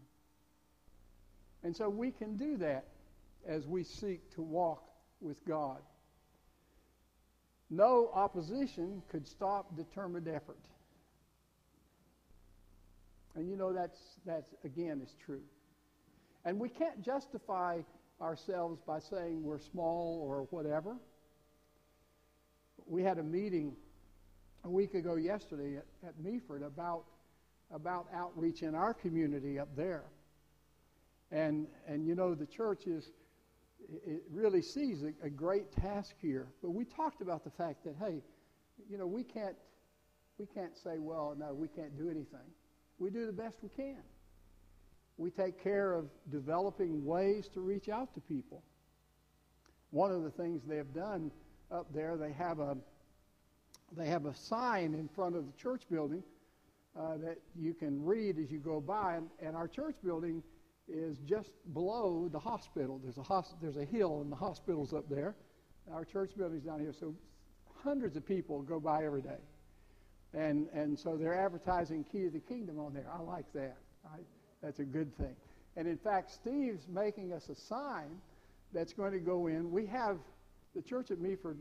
And 1.63 1.75
so 1.75 1.89
we 1.89 2.11
can 2.11 2.37
do 2.37 2.57
that 2.59 2.87
as 3.47 3.67
we 3.67 3.83
seek 3.85 4.31
to 4.35 4.43
walk 4.43 4.85
with 5.21 5.45
God. 5.47 5.79
No 7.71 8.11
opposition 8.15 9.03
could 9.11 9.27
stop 9.27 9.77
determined 9.77 10.29
effort. 10.29 10.59
And 13.35 13.49
you 13.49 13.57
know 13.57 13.73
that's 13.73 13.99
that's 14.27 14.55
again 14.65 15.01
is 15.03 15.15
true. 15.25 15.43
And 16.45 16.59
we 16.59 16.69
can't 16.69 17.05
justify 17.05 17.81
ourselves 18.21 18.81
by 18.87 18.99
saying 18.99 19.43
we're 19.43 19.59
small 19.59 20.21
or 20.23 20.47
whatever. 20.51 20.97
We 22.89 23.03
had 23.03 23.19
a 23.19 23.23
meeting 23.23 23.77
a 24.65 24.71
week 24.71 24.95
ago 24.95 25.17
yesterday 25.17 25.77
at, 25.77 25.87
at 26.07 26.19
Meaford 26.19 26.67
about 26.67 27.05
about 27.71 28.07
outreach 28.15 28.63
in 28.63 28.75
our 28.75 28.95
community 28.95 29.59
up 29.59 29.69
there. 29.77 30.05
And 31.31 31.67
and 31.87 32.07
you 32.07 32.15
know 32.15 32.35
the 32.35 32.47
church 32.47 32.87
is 32.87 33.11
it 34.07 34.23
really 34.31 34.63
sees 34.63 35.03
a, 35.03 35.13
a 35.27 35.31
great 35.31 35.71
task 35.73 36.15
here. 36.21 36.49
But 36.63 36.71
we 36.71 36.85
talked 36.85 37.21
about 37.21 37.45
the 37.45 37.51
fact 37.51 37.85
that 37.85 37.95
hey, 38.01 38.23
you 38.89 38.99
know 38.99 39.07
we 39.07 39.23
can't 39.23 39.57
we 40.39 40.47
can't 40.47 40.77
say 40.77 40.99
well 40.99 41.37
no 41.39 41.53
we 41.55 41.69
can't 41.69 41.97
do 41.97 42.09
anything. 42.09 42.49
We 42.99 43.11
do 43.11 43.27
the 43.27 43.33
best 43.33 43.59
we 43.63 43.69
can 43.69 44.03
we 45.19 45.31
take 45.31 45.63
care 45.63 45.93
of 45.93 46.07
developing 46.31 47.05
ways 47.05 47.49
to 47.53 47.61
reach 47.61 47.89
out 47.89 48.15
to 48.15 48.21
people. 48.21 48.63
One 49.91 50.13
of 50.13 50.23
the 50.23 50.31
things 50.31 50.63
they 50.65 50.77
have 50.77 50.95
done 50.95 51.33
up 51.71 51.87
there, 51.93 52.17
they 52.17 52.33
have 52.33 52.61
a 52.61 52.77
they 53.97 54.07
have 54.07 54.27
a 54.27 54.35
sign 54.35 54.95
in 54.95 55.09
front 55.09 55.35
of 55.35 55.47
the 55.47 55.53
church 55.53 55.83
building 55.91 56.23
uh, 56.99 57.17
that 57.19 57.39
you 57.57 57.73
can 57.73 58.05
read 58.05 58.39
as 58.39 58.51
you 58.51 58.59
go 58.59 58.81
by, 58.81 59.15
and, 59.15 59.29
and, 59.41 59.57
our 59.57 59.69
church 59.69 59.95
building 60.05 60.43
is 60.89 61.19
just 61.27 61.51
below 61.73 62.29
the 62.31 62.39
hospital. 62.39 63.01
There's 63.03 63.19
a 63.19 63.23
hos- 63.23 63.55
there's 63.63 63.77
a 63.77 63.85
hill, 63.85 64.21
and 64.21 64.33
the 64.33 64.37
hospital's 64.37 64.93
up 64.93 65.09
there. 65.09 65.35
Our 65.93 66.05
church 66.05 66.33
building's 66.37 66.65
down 66.65 66.81
here, 66.81 66.93
so 66.99 67.15
hundreds 67.83 68.17
of 68.17 68.27
people 68.27 68.63
go 68.63 68.81
by 68.81 69.05
every 69.05 69.23
day, 69.23 69.41
and 70.35 70.69
and 70.73 70.99
so 70.99 71.17
they're 71.17 71.39
advertising 71.39 72.05
Key 72.05 72.25
to 72.25 72.31
the 72.31 72.41
Kingdom 72.41 72.79
on 72.79 72.93
there. 72.93 73.07
I 73.13 73.23
like 73.23 73.51
that. 73.55 73.77
I, 74.05 74.19
that's 74.63 74.81
a 74.81 74.85
good 74.85 75.17
thing. 75.17 75.37
And 75.77 75.87
in 75.87 75.97
fact, 75.99 76.33
Steve's 76.33 76.89
making 76.89 77.33
us 77.33 77.49
a 77.49 77.55
sign 77.55 78.21
that's 78.73 78.93
going 78.93 79.13
to 79.13 79.21
go 79.21 79.47
in. 79.47 79.71
We 79.71 79.87
have 79.87 80.19
the 80.79 80.89
church 80.89 81.11
at 81.11 81.19
Meaford 81.19 81.57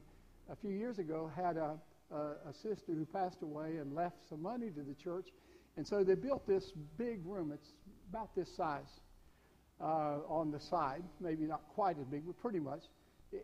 a 0.48 0.56
few 0.56 0.70
years 0.70 1.00
ago 1.00 1.32
had 1.36 1.58
a, 1.58 1.76
a, 2.12 2.50
a 2.50 2.54
sister 2.54 2.94
who 2.94 3.04
passed 3.04 3.42
away 3.42 3.78
and 3.78 3.96
left 3.96 4.18
some 4.30 4.44
money 4.44 4.70
to 4.70 4.82
the 4.84 4.94
church. 4.94 5.30
And 5.76 5.88
so 5.88 6.04
they 6.04 6.14
built 6.14 6.46
this 6.48 6.72
big 7.00 7.26
room. 7.26 7.52
It's 7.52 7.74
about 8.12 8.36
this 8.36 8.48
size 8.56 9.02
uh, 9.82 10.20
on 10.30 10.52
the 10.52 10.60
side, 10.60 11.04
maybe 11.20 11.46
not 11.46 11.62
quite 11.74 11.98
as 11.98 12.06
big, 12.06 12.28
but 12.28 12.38
pretty 12.38 12.60
much. 12.60 12.84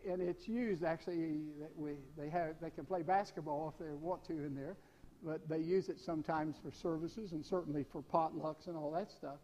And 0.08 0.22
it's 0.22 0.46
used 0.46 0.84
actually. 0.84 1.40
We 1.76 1.94
they 2.16 2.30
have 2.30 2.54
they 2.62 2.70
can 2.70 2.86
play 2.86 3.02
basketball 3.02 3.74
if 3.74 3.84
they 3.84 3.92
want 3.92 4.24
to 4.28 4.32
in 4.32 4.54
there 4.54 4.76
but 5.24 5.48
they 5.48 5.58
use 5.58 5.88
it 5.88 5.98
sometimes 5.98 6.54
for 6.62 6.70
services 6.70 7.32
and 7.32 7.44
certainly 7.44 7.84
for 7.90 8.02
potlucks 8.02 8.66
and 8.66 8.76
all 8.76 8.90
that 8.90 9.10
stuff. 9.10 9.38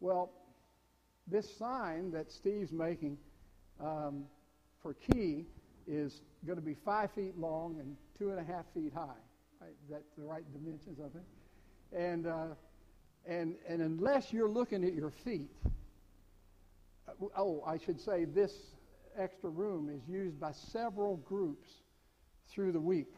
Well, 0.00 0.30
this 1.26 1.46
sign 1.56 2.10
that 2.12 2.30
Steve's 2.30 2.70
making 2.70 3.16
um, 3.82 4.24
for 4.82 4.94
Key 4.94 5.46
is 5.86 6.22
going 6.46 6.58
to 6.58 6.64
be 6.64 6.74
five 6.74 7.10
feet 7.12 7.38
long 7.38 7.78
and 7.80 7.96
two 8.18 8.30
and 8.30 8.38
a 8.38 8.44
half 8.44 8.64
feet 8.74 8.92
high. 8.94 9.20
Right? 9.60 9.74
That's 9.90 10.10
the 10.16 10.24
right 10.24 10.44
dimensions, 10.52 10.98
of 10.98 11.14
it. 11.14 11.96
And, 11.96 12.26
uh, 12.26 12.54
and, 13.26 13.56
and 13.68 13.82
unless 13.82 14.32
you're 14.32 14.48
looking 14.48 14.84
at 14.84 14.94
your 14.94 15.10
feet, 15.10 15.50
uh, 17.08 17.26
oh, 17.36 17.62
I 17.66 17.76
should 17.78 18.00
say 18.00 18.24
this 18.24 18.54
extra 19.18 19.50
room 19.50 19.90
is 19.90 20.00
used 20.08 20.40
by 20.40 20.52
several 20.52 21.16
groups 21.18 21.68
through 22.48 22.72
the 22.72 22.80
week 22.80 23.14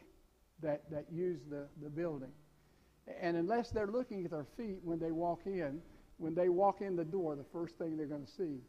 that, 0.63 0.91
that 0.91 1.07
use 1.13 1.41
the, 1.49 1.67
the 1.83 1.91
building. 1.91 2.33
And 3.21 3.37
unless 3.37 3.71
they're 3.71 3.87
looking 3.87 4.25
at 4.25 4.31
their 4.31 4.47
feet 4.57 4.81
when 4.83 4.99
they 4.99 5.11
walk 5.11 5.41
in, 5.47 5.81
when 6.19 6.35
they 6.35 6.49
walk 6.49 6.81
in 6.81 6.97
the 6.97 7.05
door, 7.05 7.35
the 7.35 7.45
first 7.53 7.77
thing 7.79 7.97
they're 7.97 8.07
going 8.07 8.25
to 8.25 8.33
see 8.33 8.61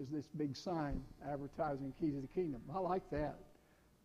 is 0.00 0.08
this 0.08 0.26
big 0.36 0.56
sign 0.56 1.02
advertising 1.28 1.92
Key 2.00 2.10
to 2.10 2.20
the 2.20 2.26
Kingdom. 2.28 2.62
I 2.74 2.78
like 2.78 3.08
that. 3.10 3.36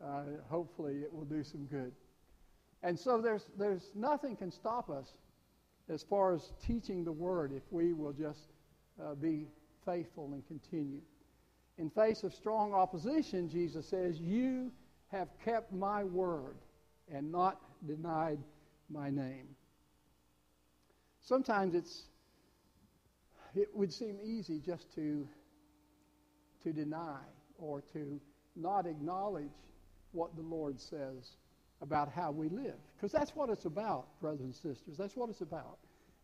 Uh, 0.03 0.23
hopefully, 0.49 0.97
it 0.97 1.13
will 1.13 1.25
do 1.25 1.43
some 1.43 1.65
good. 1.65 1.93
And 2.83 2.99
so 2.99 3.21
there's, 3.21 3.45
there's 3.57 3.89
nothing 3.95 4.35
can 4.35 4.51
stop 4.51 4.89
us 4.89 5.13
as 5.89 6.03
far 6.03 6.33
as 6.33 6.51
teaching 6.65 7.05
the 7.05 7.11
word 7.11 7.53
if 7.55 7.63
we 7.71 7.93
will 7.93 8.11
just 8.11 8.39
uh, 9.01 9.15
be 9.15 9.47
faithful 9.85 10.31
and 10.33 10.45
continue. 10.47 10.99
In 11.77 11.89
face 11.89 12.23
of 12.23 12.33
strong 12.33 12.73
opposition, 12.73 13.49
Jesus 13.49 13.87
says, 13.87 14.19
You 14.19 14.71
have 15.11 15.29
kept 15.43 15.71
my 15.71 16.03
word 16.03 16.57
and 17.11 17.31
not 17.31 17.61
denied 17.87 18.39
my 18.89 19.09
name. 19.09 19.47
Sometimes 21.21 21.73
it's 21.73 22.03
it 23.55 23.69
would 23.73 23.93
seem 23.93 24.17
easy 24.21 24.59
just 24.59 24.93
to 24.95 25.25
to 26.65 26.73
deny 26.73 27.21
or 27.57 27.81
to 27.93 28.19
not 28.55 28.85
acknowledge 28.85 29.53
what 30.11 30.35
the 30.35 30.41
Lord 30.41 30.79
says 30.79 31.37
about 31.81 32.11
how 32.11 32.31
we 32.31 32.49
live. 32.49 32.75
Because 32.95 33.11
that's 33.11 33.35
what 33.35 33.49
it's 33.49 33.65
about, 33.65 34.19
brothers 34.19 34.41
and 34.41 34.55
sisters. 34.55 34.97
That's 34.97 35.15
what 35.15 35.29
it's 35.29 35.41
about. 35.41 35.77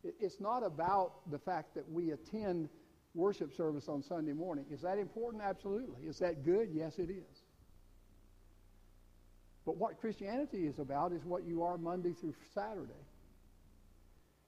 It's 0.04 0.40
not 0.40 0.66
about 0.66 1.30
the 1.30 1.38
fact 1.38 1.76
that 1.76 1.88
we 1.90 2.12
attend 2.12 2.70
worship 3.14 3.54
service 3.54 3.88
on 3.88 4.02
Sunday 4.02 4.34
morning. 4.34 4.66
Is 4.72 4.82
that 4.82 4.98
important? 4.98 5.44
Absolutely. 5.44 6.08
Is 6.08 6.18
that 6.20 6.44
good? 6.44 6.70
Yes, 6.74 6.98
it 6.98 7.10
is. 7.12 7.44
But 9.66 9.78
what 9.78 10.00
Christianity 10.00 10.66
is 10.66 10.80
about 10.80 11.12
is 11.12 11.24
what 11.24 11.44
you 11.46 11.62
are 11.62 11.78
Monday 11.78 12.14
through 12.20 12.34
Saturday. 12.54 12.94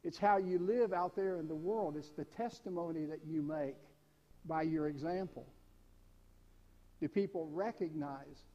It's 0.03 0.17
how 0.17 0.37
you 0.37 0.57
live 0.57 0.91
out 0.91 1.15
there 1.15 1.37
in 1.37 1.47
the 1.47 1.55
world. 1.55 1.95
It's 1.97 2.11
the 2.11 2.25
testimony 2.25 3.05
that 3.05 3.19
you 3.25 3.43
make 3.43 3.75
by 4.45 4.63
your 4.63 4.87
example. 4.87 5.45
Do 7.03 7.09
people 7.09 7.49
recognize 7.51 8.45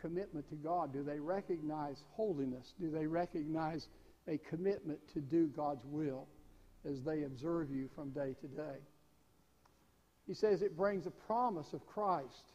commitment 0.00 0.48
to 0.48 0.54
God? 0.54 0.90
Do 0.90 1.02
they 1.02 1.20
recognize 1.20 2.02
holiness? 2.12 2.72
Do 2.80 2.90
they 2.90 3.06
recognize 3.06 3.88
a 4.26 4.38
commitment 4.38 5.00
to 5.12 5.20
do 5.20 5.48
God's 5.48 5.84
will 5.84 6.28
as 6.88 7.02
they 7.02 7.24
observe 7.24 7.70
you 7.70 7.90
from 7.94 8.08
day 8.08 8.34
to 8.40 8.46
day? 8.46 8.78
He 10.26 10.32
says 10.32 10.62
it 10.62 10.78
brings 10.78 11.04
a 11.06 11.10
promise 11.10 11.74
of 11.74 11.86
Christ 11.86 12.54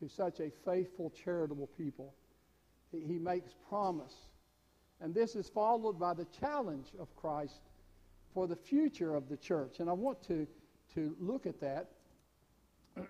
to 0.00 0.08
such 0.08 0.40
a 0.40 0.50
faithful, 0.64 1.12
charitable 1.24 1.68
people. 1.78 2.12
He 2.90 3.20
makes 3.20 3.54
promise. 3.68 4.16
And 5.00 5.14
this 5.14 5.36
is 5.36 5.48
followed 5.50 6.00
by 6.00 6.14
the 6.14 6.26
challenge 6.40 6.88
of 6.98 7.14
Christ 7.14 7.60
for 8.34 8.48
the 8.48 8.56
future 8.56 9.14
of 9.14 9.28
the 9.28 9.36
church. 9.36 9.76
And 9.78 9.88
I 9.88 9.92
want 9.92 10.20
to, 10.26 10.48
to 10.96 11.14
look 11.20 11.46
at 11.46 11.60
that 11.60 11.90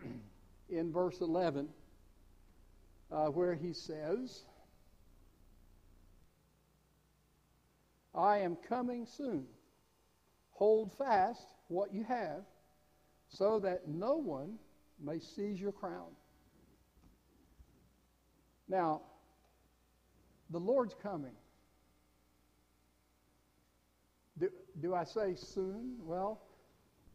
in 0.73 0.93
verse 0.93 1.21
11, 1.21 1.69
uh, 3.11 3.27
where 3.27 3.55
he 3.55 3.73
says, 3.73 4.45
I 8.15 8.39
am 8.39 8.57
coming 8.57 9.07
soon. 9.07 9.47
Hold 10.53 10.97
fast 10.97 11.47
what 11.69 11.93
you 11.93 12.05
have, 12.05 12.45
so 13.29 13.59
that 13.61 13.89
no 13.89 14.17
one 14.17 14.59
may 15.03 15.19
seize 15.19 15.61
your 15.61 15.73
crown. 15.73 16.11
Now, 18.69 19.03
the 20.51 20.61
Lord's 20.61 20.95
coming. 21.03 21.35
Do, 24.39 24.51
do 24.81 24.95
I 24.95 25.05
say 25.05 25.35
soon? 25.35 25.97
Well, 26.01 26.41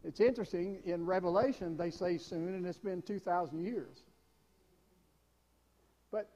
it's 0.04 0.20
interesting. 0.20 0.80
In 0.84 1.04
Revelation, 1.04 1.76
they 1.76 1.90
say 1.90 2.18
soon, 2.18 2.54
and 2.54 2.66
it's 2.66 2.78
been 2.78 3.02
2,000 3.02 3.64
years. 3.64 4.04
But, 6.10 6.28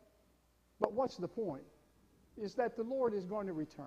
but 0.80 0.92
what's 0.92 1.16
the 1.16 1.28
point? 1.28 1.62
Is 2.36 2.54
that 2.54 2.76
the 2.76 2.82
Lord 2.82 3.14
is 3.14 3.24
going 3.24 3.46
to 3.46 3.52
return. 3.52 3.86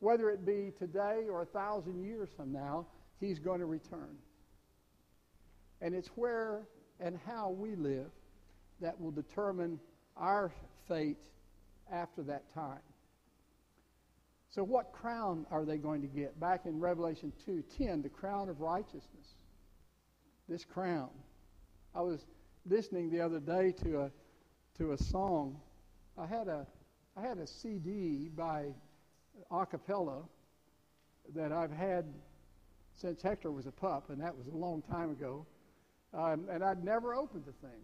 Whether 0.00 0.30
it 0.30 0.44
be 0.44 0.72
today 0.78 1.26
or 1.30 1.42
a 1.42 1.46
thousand 1.46 2.02
years 2.02 2.28
from 2.36 2.52
now, 2.52 2.86
He's 3.20 3.38
going 3.38 3.60
to 3.60 3.66
return. 3.66 4.16
And 5.80 5.94
it's 5.94 6.08
where 6.16 6.62
and 6.98 7.18
how 7.26 7.50
we 7.50 7.76
live 7.76 8.10
that 8.80 9.00
will 9.00 9.10
determine 9.12 9.78
our 10.16 10.52
fate 10.88 11.22
after 11.92 12.22
that 12.24 12.52
time. 12.52 12.80
So 14.52 14.62
what 14.62 14.92
crown 14.92 15.46
are 15.50 15.64
they 15.64 15.78
going 15.78 16.02
to 16.02 16.08
get? 16.08 16.38
Back 16.38 16.66
in 16.66 16.78
Revelation 16.78 17.32
2:10, 17.46 18.02
the 18.02 18.10
crown 18.10 18.50
of 18.50 18.60
righteousness. 18.60 19.36
This 20.46 20.62
crown. 20.62 21.08
I 21.94 22.02
was 22.02 22.26
listening 22.66 23.10
the 23.10 23.20
other 23.20 23.40
day 23.40 23.72
to 23.82 24.02
a 24.02 24.12
to 24.76 24.92
a 24.92 24.98
song. 24.98 25.58
I 26.18 26.26
had 26.26 26.48
a 26.48 26.66
I 27.16 27.22
had 27.22 27.38
a 27.38 27.46
CD 27.46 28.28
by 28.28 28.74
Acappella 29.50 30.28
that 31.34 31.50
I've 31.50 31.72
had 31.72 32.12
since 32.94 33.22
Hector 33.22 33.50
was 33.50 33.66
a 33.66 33.72
pup, 33.72 34.10
and 34.10 34.20
that 34.20 34.36
was 34.36 34.48
a 34.48 34.56
long 34.56 34.82
time 34.82 35.10
ago. 35.10 35.46
Um, 36.12 36.46
and 36.50 36.62
I'd 36.62 36.84
never 36.84 37.14
opened 37.14 37.46
the 37.46 37.66
thing. 37.66 37.80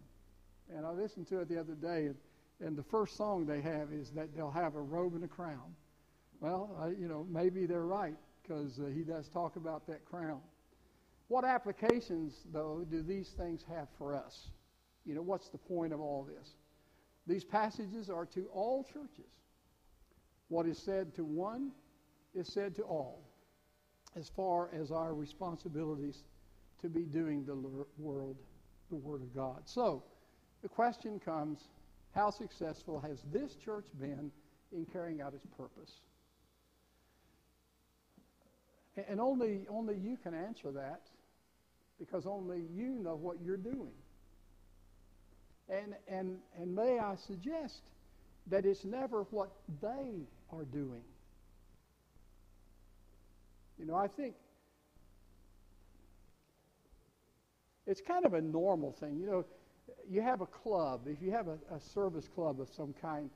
And 0.71 0.85
I 0.85 0.91
listened 0.91 1.27
to 1.29 1.39
it 1.39 1.49
the 1.49 1.59
other 1.59 1.73
day, 1.73 2.05
and 2.05 2.15
and 2.61 2.77
the 2.77 2.83
first 2.83 3.15
song 3.15 3.45
they 3.47 3.61
have 3.61 3.91
is 3.91 4.11
that 4.11 4.35
they'll 4.35 4.51
have 4.51 4.75
a 4.75 4.81
robe 4.81 5.15
and 5.15 5.23
a 5.23 5.27
crown. 5.27 5.75
Well, 6.39 6.93
you 6.97 7.07
know, 7.07 7.25
maybe 7.29 7.65
they're 7.65 7.85
right 7.85 8.15
because 8.41 8.79
uh, 8.79 8.85
he 8.93 9.01
does 9.01 9.27
talk 9.27 9.55
about 9.55 9.85
that 9.87 10.05
crown. 10.05 10.39
What 11.27 11.45
applications, 11.45 12.33
though, 12.51 12.85
do 12.89 13.03
these 13.03 13.29
things 13.37 13.63
have 13.69 13.87
for 13.97 14.15
us? 14.15 14.49
You 15.05 15.15
know, 15.15 15.21
what's 15.21 15.49
the 15.49 15.57
point 15.57 15.93
of 15.93 15.99
all 15.99 16.23
this? 16.23 16.55
These 17.27 17.43
passages 17.43 18.09
are 18.09 18.25
to 18.27 18.47
all 18.51 18.83
churches. 18.83 19.31
What 20.47 20.65
is 20.65 20.79
said 20.79 21.13
to 21.15 21.23
one 21.23 21.71
is 22.33 22.51
said 22.51 22.75
to 22.77 22.83
all, 22.83 23.21
as 24.15 24.29
far 24.29 24.69
as 24.73 24.91
our 24.91 25.13
responsibilities 25.13 26.23
to 26.81 26.89
be 26.89 27.03
doing 27.03 27.45
the 27.45 27.55
world, 27.97 28.37
the 28.89 28.95
Word 28.95 29.21
of 29.21 29.35
God. 29.35 29.61
So, 29.65 30.03
the 30.63 30.69
question 30.69 31.19
comes 31.19 31.67
how 32.15 32.31
successful 32.31 32.99
has 32.99 33.21
this 33.31 33.55
church 33.55 33.85
been 33.99 34.31
in 34.71 34.85
carrying 34.85 35.21
out 35.21 35.33
its 35.35 35.45
purpose? 35.55 36.01
And 39.07 39.19
only, 39.19 39.61
only 39.69 39.95
you 39.95 40.17
can 40.21 40.33
answer 40.33 40.71
that 40.71 41.01
because 41.99 42.25
only 42.25 42.63
you 42.73 42.97
know 43.01 43.15
what 43.15 43.37
you're 43.43 43.57
doing. 43.57 43.93
And, 45.69 45.95
and, 46.07 46.37
and 46.59 46.75
may 46.75 46.99
I 46.99 47.15
suggest 47.15 47.81
that 48.47 48.65
it's 48.65 48.83
never 48.83 49.23
what 49.29 49.51
they 49.81 50.25
are 50.51 50.65
doing. 50.71 51.03
You 53.77 53.85
know, 53.85 53.95
I 53.95 54.07
think 54.07 54.35
it's 57.85 58.01
kind 58.01 58.25
of 58.25 58.33
a 58.33 58.41
normal 58.41 58.91
thing. 58.91 59.19
You 59.19 59.25
know, 59.27 59.45
you 60.09 60.21
have 60.21 60.41
a 60.41 60.45
club, 60.45 61.01
if 61.07 61.21
you 61.21 61.31
have 61.31 61.47
a, 61.47 61.57
a, 61.73 61.79
service 61.79 62.27
club 62.27 62.59
of 62.59 62.69
some 62.75 62.93
kind, 63.01 63.29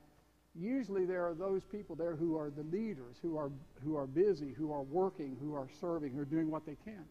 usually 0.54 1.04
there 1.04 1.26
are 1.26 1.34
those 1.34 1.62
people 1.64 1.96
there 1.96 2.14
who 2.14 2.36
are 2.36 2.50
the 2.50 2.62
leaders, 2.62 3.16
who 3.22 3.36
are, 3.36 3.50
who 3.82 3.96
are 3.96 4.06
busy, 4.06 4.52
who 4.52 4.72
are 4.72 4.82
working, 4.82 5.36
who 5.40 5.54
are 5.54 5.68
serving, 5.80 6.12
who 6.12 6.20
are 6.20 6.26
doing 6.26 6.50
what 6.50 6.64
they 6.64 6.76
can. 6.84 7.04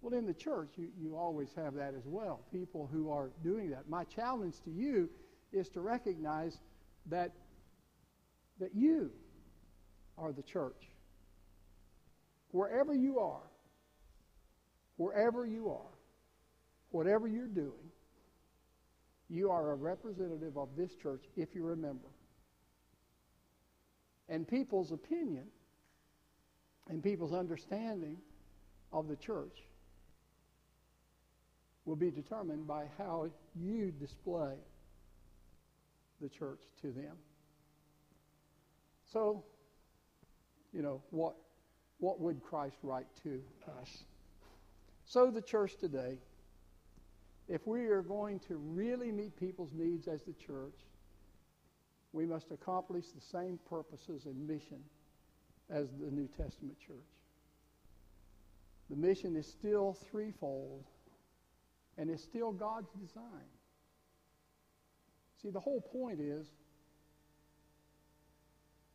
Well, 0.00 0.18
in 0.18 0.26
the 0.26 0.34
church, 0.34 0.70
you, 0.76 0.88
you 1.00 1.16
always 1.16 1.48
have 1.54 1.74
that 1.74 1.94
as 1.96 2.02
well, 2.04 2.40
people 2.52 2.88
who 2.92 3.10
are 3.10 3.30
doing 3.44 3.70
that. 3.70 3.88
My 3.88 4.04
challenge 4.04 4.56
to 4.64 4.70
you 4.70 5.08
is 5.52 5.68
to 5.70 5.80
recognize 5.80 6.58
that, 7.06 7.30
that 8.58 8.74
you 8.74 9.12
are 10.18 10.32
the 10.32 10.42
church. 10.42 10.88
Wherever 12.50 12.92
you 12.92 13.20
are, 13.20 13.42
wherever 14.96 15.46
you 15.46 15.70
are, 15.70 15.94
whatever 16.90 17.28
you're 17.28 17.46
doing, 17.46 17.90
you 19.28 19.50
are 19.50 19.70
a 19.70 19.74
representative 19.74 20.58
of 20.58 20.68
this 20.76 20.90
church 21.00 21.24
if 21.36 21.54
you 21.54 21.64
remember. 21.64 22.08
And 24.28 24.46
people's 24.46 24.92
opinion 24.92 25.44
and 26.88 27.02
people's 27.02 27.32
understanding 27.32 28.18
of 28.92 29.08
the 29.08 29.16
church 29.16 29.62
will 31.84 31.96
be 31.96 32.10
determined 32.10 32.66
by 32.66 32.86
how 32.98 33.28
you 33.54 33.90
display 33.90 34.54
the 36.20 36.28
church 36.28 36.60
to 36.80 36.92
them. 36.92 37.16
So, 39.12 39.44
you 40.72 40.82
know, 40.82 41.02
what, 41.10 41.34
what 41.98 42.20
would 42.20 42.42
Christ 42.42 42.76
write 42.82 43.06
to 43.24 43.40
us? 43.80 44.04
So 45.04 45.30
the 45.30 45.42
church 45.42 45.76
today 45.78 46.18
if 47.48 47.66
we 47.66 47.86
are 47.86 48.02
going 48.02 48.38
to 48.40 48.56
really 48.56 49.10
meet 49.10 49.36
people's 49.38 49.72
needs 49.72 50.08
as 50.08 50.22
the 50.22 50.32
church, 50.32 50.78
we 52.12 52.26
must 52.26 52.50
accomplish 52.50 53.06
the 53.14 53.20
same 53.20 53.58
purposes 53.68 54.26
and 54.26 54.46
mission 54.46 54.78
as 55.70 55.88
the 56.00 56.10
New 56.10 56.28
Testament 56.28 56.76
church. 56.86 56.96
The 58.90 58.96
mission 58.96 59.36
is 59.36 59.46
still 59.46 59.96
threefold, 60.10 60.84
and 61.96 62.10
it's 62.10 62.22
still 62.22 62.52
God's 62.52 62.90
design. 63.00 63.48
See, 65.40 65.50
the 65.50 65.60
whole 65.60 65.80
point 65.80 66.20
is 66.20 66.46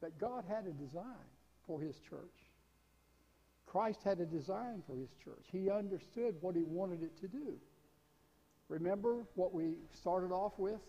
that 0.01 0.19
God 0.19 0.45
had 0.47 0.65
a 0.67 0.71
design 0.71 1.27
for 1.65 1.82
his 1.82 1.95
church. 2.10 2.21
Christ 3.65 3.99
had 4.03 4.19
a 4.19 4.25
design 4.25 4.84
for 4.88 4.95
his 4.95 5.10
church. 5.23 5.45
He 5.51 5.69
understood 5.69 6.36
what 6.41 6.56
he 6.56 6.63
wanted 6.63 7.03
it 7.03 7.19
to 7.21 7.27
do. 7.27 7.56
Remember 8.69 9.25
what 9.36 9.53
we 9.53 9.73
started 9.93 10.32
off 10.32 10.53
with? 10.58 10.80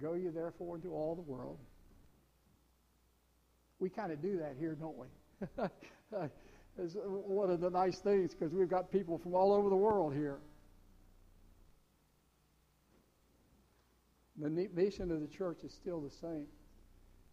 Go 0.00 0.14
ye 0.14 0.28
therefore 0.28 0.76
into 0.76 0.88
all 0.88 1.14
the 1.14 1.22
world. 1.22 1.58
We 3.78 3.90
kind 3.90 4.12
of 4.12 4.22
do 4.22 4.38
that 4.38 4.54
here, 4.58 4.74
don't 4.74 4.96
we? 4.96 5.06
it's 6.78 6.96
one 7.04 7.50
of 7.50 7.60
the 7.60 7.70
nice 7.70 7.98
things 7.98 8.32
because 8.32 8.54
we've 8.54 8.70
got 8.70 8.90
people 8.90 9.18
from 9.18 9.34
all 9.34 9.52
over 9.52 9.68
the 9.68 9.76
world 9.76 10.14
here. 10.14 10.38
The 14.40 14.48
mission 14.48 15.10
of 15.10 15.20
the 15.20 15.26
church 15.26 15.58
is 15.64 15.72
still 15.72 16.00
the 16.00 16.10
same. 16.10 16.46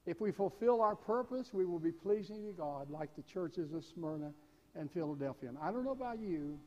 If 0.06 0.20
we 0.20 0.32
fulfill 0.32 0.82
our 0.82 0.96
purpose, 0.96 1.50
we 1.54 1.66
will 1.66 1.80
be 1.80 1.92
pleasing 1.92 2.46
to 2.46 2.52
God 2.52 2.90
like 2.90 3.16
the 3.16 3.22
churches 3.22 3.74
of 3.74 3.86
Smyrna 3.86 4.32
and 4.76 4.92
Philadelphia. 4.92 5.50
And 5.50 5.58
I 5.62 5.72
don't 5.72 5.86
know 5.86 5.92
about 5.92 6.20
you, 6.20 6.60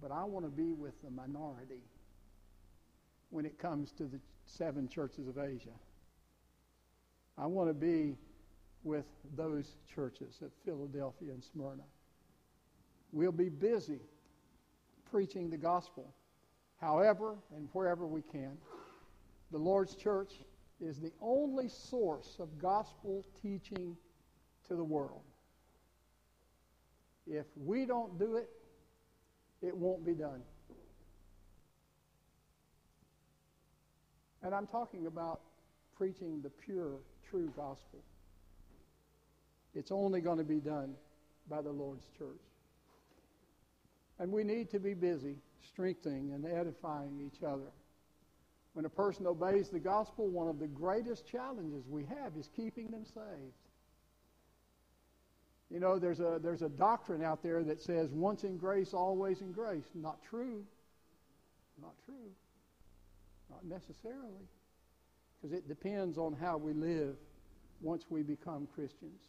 but 0.00 0.10
I 0.10 0.24
want 0.24 0.46
to 0.46 0.50
be 0.50 0.72
with 0.72 0.94
the 1.02 1.10
minority 1.10 1.82
when 3.30 3.44
it 3.44 3.58
comes 3.58 3.92
to 3.98 4.04
the 4.04 4.20
seven 4.56 4.88
churches 4.88 5.28
of 5.28 5.38
Asia. 5.38 5.70
I 7.38 7.46
want 7.46 7.70
to 7.70 7.74
be 7.74 8.16
with 8.82 9.06
those 9.36 9.76
churches 9.94 10.38
at 10.42 10.50
Philadelphia 10.64 11.32
and 11.32 11.42
Smyrna. 11.42 11.82
We'll 13.12 13.32
be 13.32 13.48
busy 13.48 14.00
preaching 15.10 15.50
the 15.50 15.56
gospel 15.56 16.12
however 16.80 17.36
and 17.54 17.68
wherever 17.72 18.06
we 18.06 18.22
can. 18.22 18.56
The 19.50 19.58
Lord's 19.58 19.94
church 19.94 20.32
is 20.80 20.98
the 20.98 21.12
only 21.20 21.68
source 21.68 22.36
of 22.38 22.58
gospel 22.58 23.24
teaching 23.42 23.96
to 24.68 24.76
the 24.76 24.84
world. 24.84 25.22
If 27.26 27.46
we 27.56 27.84
don't 27.84 28.18
do 28.18 28.36
it, 28.36 28.48
it 29.62 29.76
won't 29.76 30.04
be 30.04 30.14
done. 30.14 30.42
And 34.42 34.54
I'm 34.54 34.66
talking 34.66 35.06
about 35.06 35.40
preaching 35.96 36.40
the 36.42 36.50
pure, 36.50 36.98
true 37.28 37.52
gospel. 37.56 38.00
It's 39.74 39.92
only 39.92 40.20
going 40.20 40.38
to 40.38 40.44
be 40.44 40.60
done 40.60 40.94
by 41.48 41.62
the 41.62 41.70
Lord's 41.70 42.06
church. 42.18 42.40
And 44.18 44.32
we 44.32 44.44
need 44.44 44.70
to 44.70 44.78
be 44.78 44.94
busy 44.94 45.36
strengthening 45.72 46.32
and 46.32 46.44
edifying 46.46 47.20
each 47.20 47.42
other. 47.42 47.70
When 48.72 48.84
a 48.84 48.90
person 48.90 49.26
obeys 49.26 49.68
the 49.68 49.78
gospel, 49.78 50.28
one 50.28 50.48
of 50.48 50.58
the 50.58 50.66
greatest 50.66 51.26
challenges 51.26 51.84
we 51.88 52.04
have 52.04 52.36
is 52.38 52.48
keeping 52.54 52.88
them 52.88 53.04
saved. 53.04 53.54
You 55.70 55.80
know, 55.80 55.98
there's 55.98 56.20
a, 56.20 56.38
there's 56.42 56.62
a 56.62 56.68
doctrine 56.68 57.22
out 57.22 57.42
there 57.42 57.62
that 57.64 57.80
says 57.80 58.10
once 58.10 58.44
in 58.44 58.56
grace, 58.56 58.92
always 58.92 59.40
in 59.40 59.52
grace. 59.52 59.84
Not 59.94 60.18
true. 60.28 60.64
Not 61.80 61.94
true. 62.04 62.30
Not 63.50 63.64
necessarily. 63.66 64.48
Because 65.40 65.56
it 65.56 65.68
depends 65.68 66.18
on 66.18 66.34
how 66.34 66.56
we 66.56 66.72
live 66.72 67.16
once 67.80 68.04
we 68.08 68.22
become 68.22 68.68
Christians. 68.74 69.22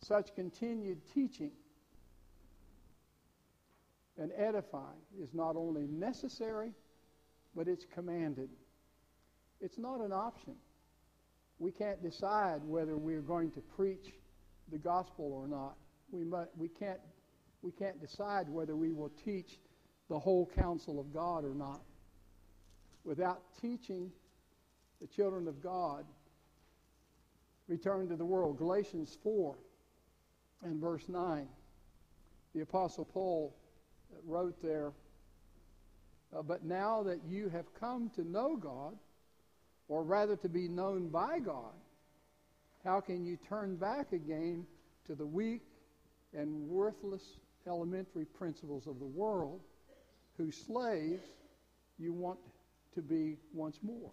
Such 0.00 0.34
continued 0.34 1.00
teaching 1.12 1.50
and 4.18 4.30
edifying 4.36 5.00
is 5.20 5.30
not 5.32 5.56
only 5.56 5.86
necessary, 5.86 6.72
but 7.56 7.68
it's 7.68 7.86
commanded. 7.94 8.50
It's 9.60 9.78
not 9.78 10.00
an 10.00 10.12
option. 10.12 10.54
We 11.58 11.72
can't 11.72 12.02
decide 12.02 12.60
whether 12.64 12.96
we're 12.96 13.22
going 13.22 13.50
to 13.52 13.60
preach 13.60 14.12
the 14.70 14.78
gospel 14.78 15.32
or 15.32 15.48
not. 15.48 15.76
We, 16.10 16.24
must, 16.24 16.50
we, 16.56 16.68
can't, 16.68 17.00
we 17.62 17.72
can't 17.72 18.00
decide 18.00 18.48
whether 18.48 18.76
we 18.76 18.92
will 18.92 19.10
teach 19.24 19.58
the 20.08 20.18
whole 20.18 20.48
counsel 20.54 21.00
of 21.00 21.12
God 21.12 21.44
or 21.44 21.54
not. 21.54 21.80
Without 23.08 23.40
teaching 23.62 24.12
the 25.00 25.06
children 25.06 25.48
of 25.48 25.62
God, 25.62 26.04
return 27.66 28.06
to 28.10 28.16
the 28.16 28.24
world. 28.24 28.58
Galatians 28.58 29.16
4 29.22 29.56
and 30.62 30.78
verse 30.78 31.08
9. 31.08 31.48
The 32.54 32.60
Apostle 32.60 33.06
Paul 33.06 33.56
wrote 34.26 34.62
there, 34.62 34.92
uh, 36.36 36.42
But 36.42 36.66
now 36.66 37.02
that 37.04 37.20
you 37.26 37.48
have 37.48 37.72
come 37.80 38.10
to 38.10 38.30
know 38.30 38.58
God, 38.58 38.94
or 39.88 40.02
rather 40.02 40.36
to 40.36 40.48
be 40.50 40.68
known 40.68 41.08
by 41.08 41.38
God, 41.38 41.72
how 42.84 43.00
can 43.00 43.24
you 43.24 43.38
turn 43.48 43.76
back 43.76 44.12
again 44.12 44.66
to 45.06 45.14
the 45.14 45.26
weak 45.26 45.62
and 46.34 46.68
worthless 46.68 47.22
elementary 47.66 48.26
principles 48.26 48.86
of 48.86 48.98
the 48.98 49.06
world, 49.06 49.62
whose 50.36 50.58
slaves 50.58 51.22
you 51.98 52.12
want 52.12 52.38
to 52.94 53.02
be 53.02 53.36
once 53.52 53.78
more? 53.82 54.10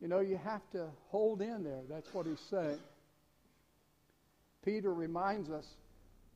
You 0.00 0.08
know, 0.08 0.20
you 0.20 0.38
have 0.44 0.68
to 0.72 0.88
hold 1.08 1.40
in 1.40 1.64
there. 1.64 1.82
That's 1.88 2.12
what 2.12 2.26
he's 2.26 2.42
saying. 2.50 2.78
Peter 4.64 4.92
reminds 4.92 5.50
us 5.50 5.66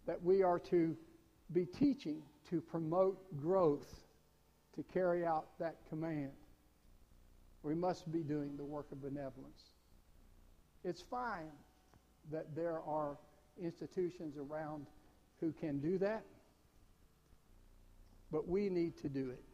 that 0.07 0.23
we 0.23 0.43
are 0.43 0.59
to 0.71 0.97
be 1.53 1.67
teaching 1.67 2.23
to 2.51 2.61
promote 2.61 3.19
growth, 3.37 3.87
to 4.75 4.83
carry 4.95 5.25
out 5.27 5.47
that 5.59 5.77
command. 5.89 6.31
We 7.63 7.75
must 7.75 8.11
be 8.11 8.21
doing 8.21 8.57
the 8.57 8.65
work 8.65 8.87
of 8.93 9.03
benevolence. 9.03 9.63
It's 10.85 11.03
fine 11.11 11.51
that 12.31 12.55
there 12.55 12.81
are 12.87 13.19
institutions 13.63 14.37
around 14.37 14.87
who 15.41 15.53
can 15.53 15.79
do 15.81 15.99
that, 15.99 16.25
but 18.31 18.49
we 18.49 18.69
need 18.69 18.97
to 19.03 19.09
do 19.09 19.31
it 19.31 19.48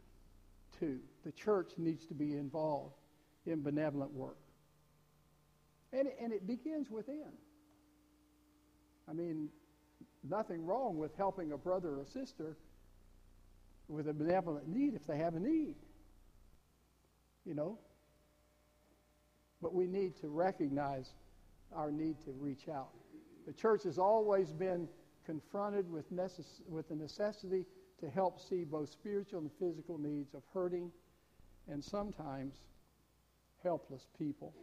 too. 0.79 0.99
The 1.23 1.31
church 1.31 1.73
needs 1.77 2.05
to 2.07 2.13
be 2.13 2.33
involved 2.33 2.95
in 3.45 3.61
benevolent 3.61 4.13
work. 4.13 4.37
And, 5.93 6.07
and 6.19 6.33
it 6.33 6.45
begins 6.47 6.89
within. 6.89 7.31
I 9.09 9.13
mean, 9.13 9.49
nothing 10.27 10.65
wrong 10.65 10.97
with 10.97 11.15
helping 11.15 11.51
a 11.51 11.57
brother 11.57 11.99
or 11.99 12.05
sister 12.05 12.57
with 13.87 14.07
a 14.07 14.13
benevolent 14.13 14.67
need 14.67 14.95
if 14.95 15.05
they 15.05 15.17
have 15.17 15.35
a 15.35 15.39
need. 15.39 15.75
You 17.45 17.53
know? 17.53 17.77
But 19.61 19.73
we 19.73 19.87
need 19.87 20.15
to 20.21 20.27
recognize 20.27 21.13
our 21.73 21.91
need 21.91 22.19
to 22.25 22.31
reach 22.31 22.67
out. 22.67 22.89
The 23.45 23.53
church 23.53 23.83
has 23.83 23.99
always 23.99 24.51
been 24.51 24.87
confronted 25.25 25.89
with, 25.89 26.11
necess- 26.11 26.61
with 26.67 26.89
the 26.89 26.95
necessity 26.95 27.65
to 27.99 28.09
help 28.09 28.39
see 28.39 28.63
both 28.63 28.89
spiritual 28.89 29.39
and 29.39 29.51
physical 29.59 29.97
needs 29.97 30.33
of 30.33 30.43
hurting 30.53 30.91
and 31.67 31.83
sometimes 31.83 32.55
helpless 33.63 34.05
people. 34.17 34.53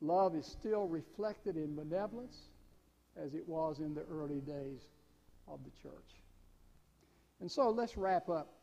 Love 0.00 0.36
is 0.36 0.46
still 0.46 0.86
reflected 0.86 1.56
in 1.56 1.74
benevolence 1.74 2.36
as 3.16 3.34
it 3.34 3.48
was 3.48 3.80
in 3.80 3.94
the 3.94 4.04
early 4.10 4.40
days 4.40 4.80
of 5.48 5.58
the 5.64 5.70
church. 5.82 6.22
And 7.40 7.50
so 7.50 7.70
let's 7.70 7.96
wrap 7.96 8.28
up 8.28 8.54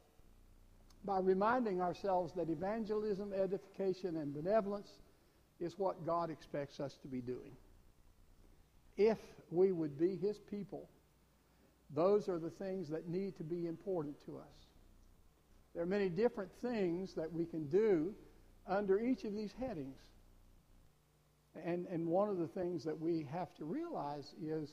by 1.04 1.20
reminding 1.20 1.82
ourselves 1.82 2.34
that 2.36 2.50
evangelism, 2.50 3.34
edification, 3.34 4.18
and 4.18 4.34
benevolence 4.34 4.90
is 5.60 5.78
what 5.78 6.06
God 6.06 6.30
expects 6.30 6.80
us 6.80 6.98
to 7.02 7.08
be 7.08 7.22
doing. 7.22 7.52
If 8.98 9.18
we 9.52 9.72
would 9.72 10.00
be 10.00 10.16
His 10.16 10.38
people, 10.40 10.90
those 11.96 12.30
are 12.30 12.40
the 12.40 12.50
things 12.50 12.90
that 12.90 13.08
need 13.08 13.36
to 13.38 13.44
be 13.44 13.68
important 13.68 14.16
to 14.26 14.38
us. 14.38 14.66
There 15.74 15.84
are 15.84 15.88
many 15.88 16.10
different 16.10 16.52
things 16.62 17.14
that 17.16 17.32
we 17.32 17.46
can 17.46 17.68
do 17.68 18.14
under 18.68 19.00
each 19.00 19.24
of 19.24 19.34
these 19.34 19.54
headings. 19.60 19.98
And, 21.64 21.86
and 21.88 22.06
one 22.08 22.30
of 22.30 22.38
the 22.38 22.48
things 22.48 22.84
that 22.84 23.00
we 23.00 23.28
have 23.32 23.54
to 23.56 23.66
realize 23.66 24.34
is 24.44 24.70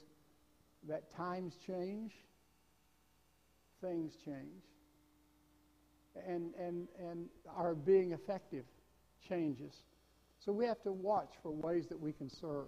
that 0.88 1.14
times 1.14 1.56
change, 1.66 2.12
things 3.80 4.14
change, 4.24 4.64
and, 6.26 6.52
and, 6.58 6.88
and 6.98 7.26
our 7.56 7.74
being 7.74 8.12
effective 8.12 8.64
changes. 9.28 9.72
So 10.44 10.52
we 10.52 10.66
have 10.66 10.82
to 10.82 10.92
watch 10.92 11.35
for 11.42 11.52
ways 11.52 11.87
that 11.88 12.00
we 12.00 12.12
can 12.12 12.28
serve. 12.28 12.66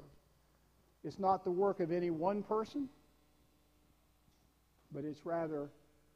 It's 1.03 1.19
not 1.19 1.45
the 1.45 1.51
work 1.51 1.81
of 1.81 1.91
any 1.91 2.11
one 2.11 2.43
person, 2.43 2.89
but 4.95 5.05
it's 5.05 5.27
rather 5.27 5.69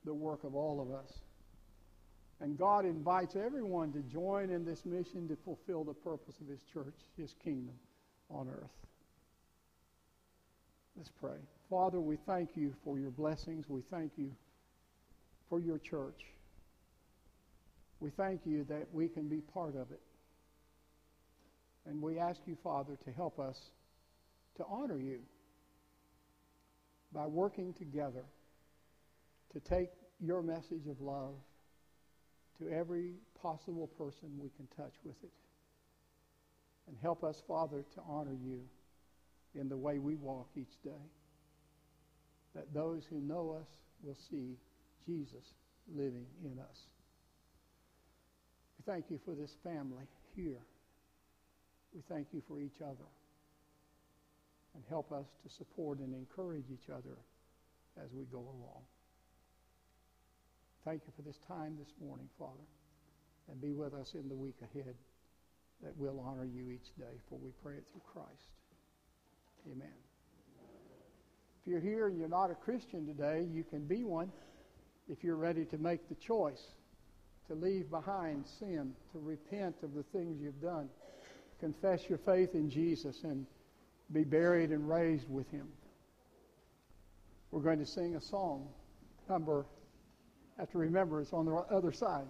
the 0.04 0.14
work 0.14 0.44
of 0.44 0.54
all 0.54 0.80
of 0.80 0.90
us. 0.92 1.12
And 2.40 2.56
God 2.56 2.84
invites 2.84 3.34
everyone 3.34 3.92
to 3.92 4.00
join 4.00 4.50
in 4.50 4.64
this 4.64 4.84
mission 4.84 5.26
to 5.28 5.36
fulfill 5.44 5.82
the 5.82 5.92
purpose 5.92 6.36
of 6.40 6.46
His 6.46 6.60
church, 6.72 6.94
His 7.16 7.34
kingdom 7.42 7.74
on 8.30 8.48
earth. 8.48 8.70
Let's 10.96 11.10
pray. 11.20 11.38
Father, 11.68 12.00
we 12.00 12.16
thank 12.26 12.50
you 12.54 12.74
for 12.84 12.98
your 12.98 13.10
blessings. 13.10 13.68
We 13.68 13.82
thank 13.90 14.12
you 14.16 14.30
for 15.48 15.60
your 15.60 15.78
church. 15.78 16.24
We 18.00 18.10
thank 18.10 18.42
you 18.44 18.64
that 18.68 18.86
we 18.92 19.08
can 19.08 19.28
be 19.28 19.40
part 19.40 19.74
of 19.74 19.90
it. 19.90 20.00
And 21.86 22.00
we 22.00 22.18
ask 22.18 22.40
you, 22.46 22.56
Father, 22.62 22.96
to 23.04 23.12
help 23.12 23.40
us 23.40 23.58
to 24.56 24.64
honor 24.68 24.98
you 24.98 25.20
by 27.12 27.26
working 27.26 27.72
together 27.72 28.24
to 29.52 29.60
take 29.60 29.90
your 30.20 30.42
message 30.42 30.86
of 30.88 31.00
love 31.00 31.34
to 32.58 32.68
every 32.70 33.12
possible 33.40 33.86
person 33.86 34.30
we 34.38 34.50
can 34.56 34.66
touch 34.76 34.94
with 35.04 35.16
it. 35.22 35.30
And 36.88 36.96
help 37.00 37.22
us, 37.22 37.42
Father, 37.46 37.84
to 37.94 38.00
honor 38.08 38.36
you 38.42 38.60
in 39.54 39.68
the 39.68 39.76
way 39.76 39.98
we 39.98 40.16
walk 40.16 40.48
each 40.56 40.82
day. 40.82 41.06
That 42.54 42.72
those 42.74 43.04
who 43.08 43.20
know 43.20 43.56
us 43.60 43.68
will 44.02 44.16
see 44.30 44.56
Jesus 45.06 45.54
living 45.94 46.26
in 46.44 46.58
us. 46.58 46.86
We 48.78 48.92
thank 48.92 49.10
you 49.10 49.20
for 49.24 49.34
this 49.34 49.56
family 49.62 50.04
here. 50.34 50.60
We 51.94 52.02
thank 52.08 52.28
you 52.32 52.42
for 52.48 52.60
each 52.60 52.80
other. 52.82 53.08
And 54.74 54.82
help 54.88 55.12
us 55.12 55.26
to 55.42 55.50
support 55.52 55.98
and 55.98 56.14
encourage 56.14 56.66
each 56.72 56.90
other 56.90 57.18
as 58.02 58.12
we 58.12 58.24
go 58.24 58.38
along. 58.38 58.82
Thank 60.88 61.02
you 61.06 61.12
for 61.14 61.20
this 61.20 61.38
time 61.46 61.76
this 61.78 61.92
morning, 62.02 62.30
Father. 62.38 62.64
And 63.50 63.60
be 63.60 63.74
with 63.74 63.92
us 63.92 64.14
in 64.14 64.26
the 64.26 64.34
week 64.34 64.54
ahead 64.62 64.94
that 65.82 65.92
we'll 65.98 66.18
honor 66.18 66.46
you 66.46 66.70
each 66.70 66.96
day, 66.96 67.12
for 67.28 67.38
we 67.38 67.50
pray 67.62 67.74
it 67.74 67.84
through 67.92 68.00
Christ. 68.10 68.48
Amen. 69.70 69.92
If 71.60 71.70
you're 71.70 71.80
here 71.80 72.06
and 72.06 72.16
you're 72.16 72.26
not 72.26 72.50
a 72.50 72.54
Christian 72.54 73.06
today, 73.06 73.46
you 73.52 73.64
can 73.64 73.84
be 73.84 74.02
one 74.02 74.32
if 75.10 75.22
you're 75.22 75.36
ready 75.36 75.66
to 75.66 75.76
make 75.76 76.08
the 76.08 76.14
choice 76.14 76.62
to 77.48 77.54
leave 77.54 77.90
behind 77.90 78.46
sin, 78.58 78.94
to 79.12 79.18
repent 79.18 79.76
of 79.82 79.92
the 79.92 80.04
things 80.04 80.40
you've 80.40 80.62
done, 80.62 80.88
confess 81.60 82.00
your 82.08 82.18
faith 82.24 82.54
in 82.54 82.70
Jesus, 82.70 83.24
and 83.24 83.44
be 84.10 84.24
buried 84.24 84.70
and 84.70 84.88
raised 84.88 85.28
with 85.28 85.50
him. 85.50 85.68
We're 87.50 87.60
going 87.60 87.80
to 87.80 87.86
sing 87.86 88.16
a 88.16 88.22
song, 88.22 88.68
number, 89.28 89.66
have 90.58 90.70
to 90.72 90.78
remember 90.78 91.20
it's 91.20 91.32
on 91.32 91.46
the 91.46 91.52
other 91.52 91.92
side, 91.92 92.26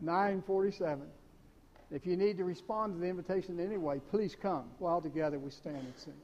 947. 0.00 1.02
If 1.90 2.06
you 2.06 2.16
need 2.16 2.36
to 2.36 2.44
respond 2.44 2.94
to 2.94 3.00
the 3.00 3.06
invitation 3.06 3.58
anyway, 3.58 4.00
please 4.10 4.36
come 4.40 4.64
while 4.78 5.00
together 5.00 5.38
we 5.38 5.50
stand 5.50 5.76
and 5.76 5.94
sing. 5.96 6.14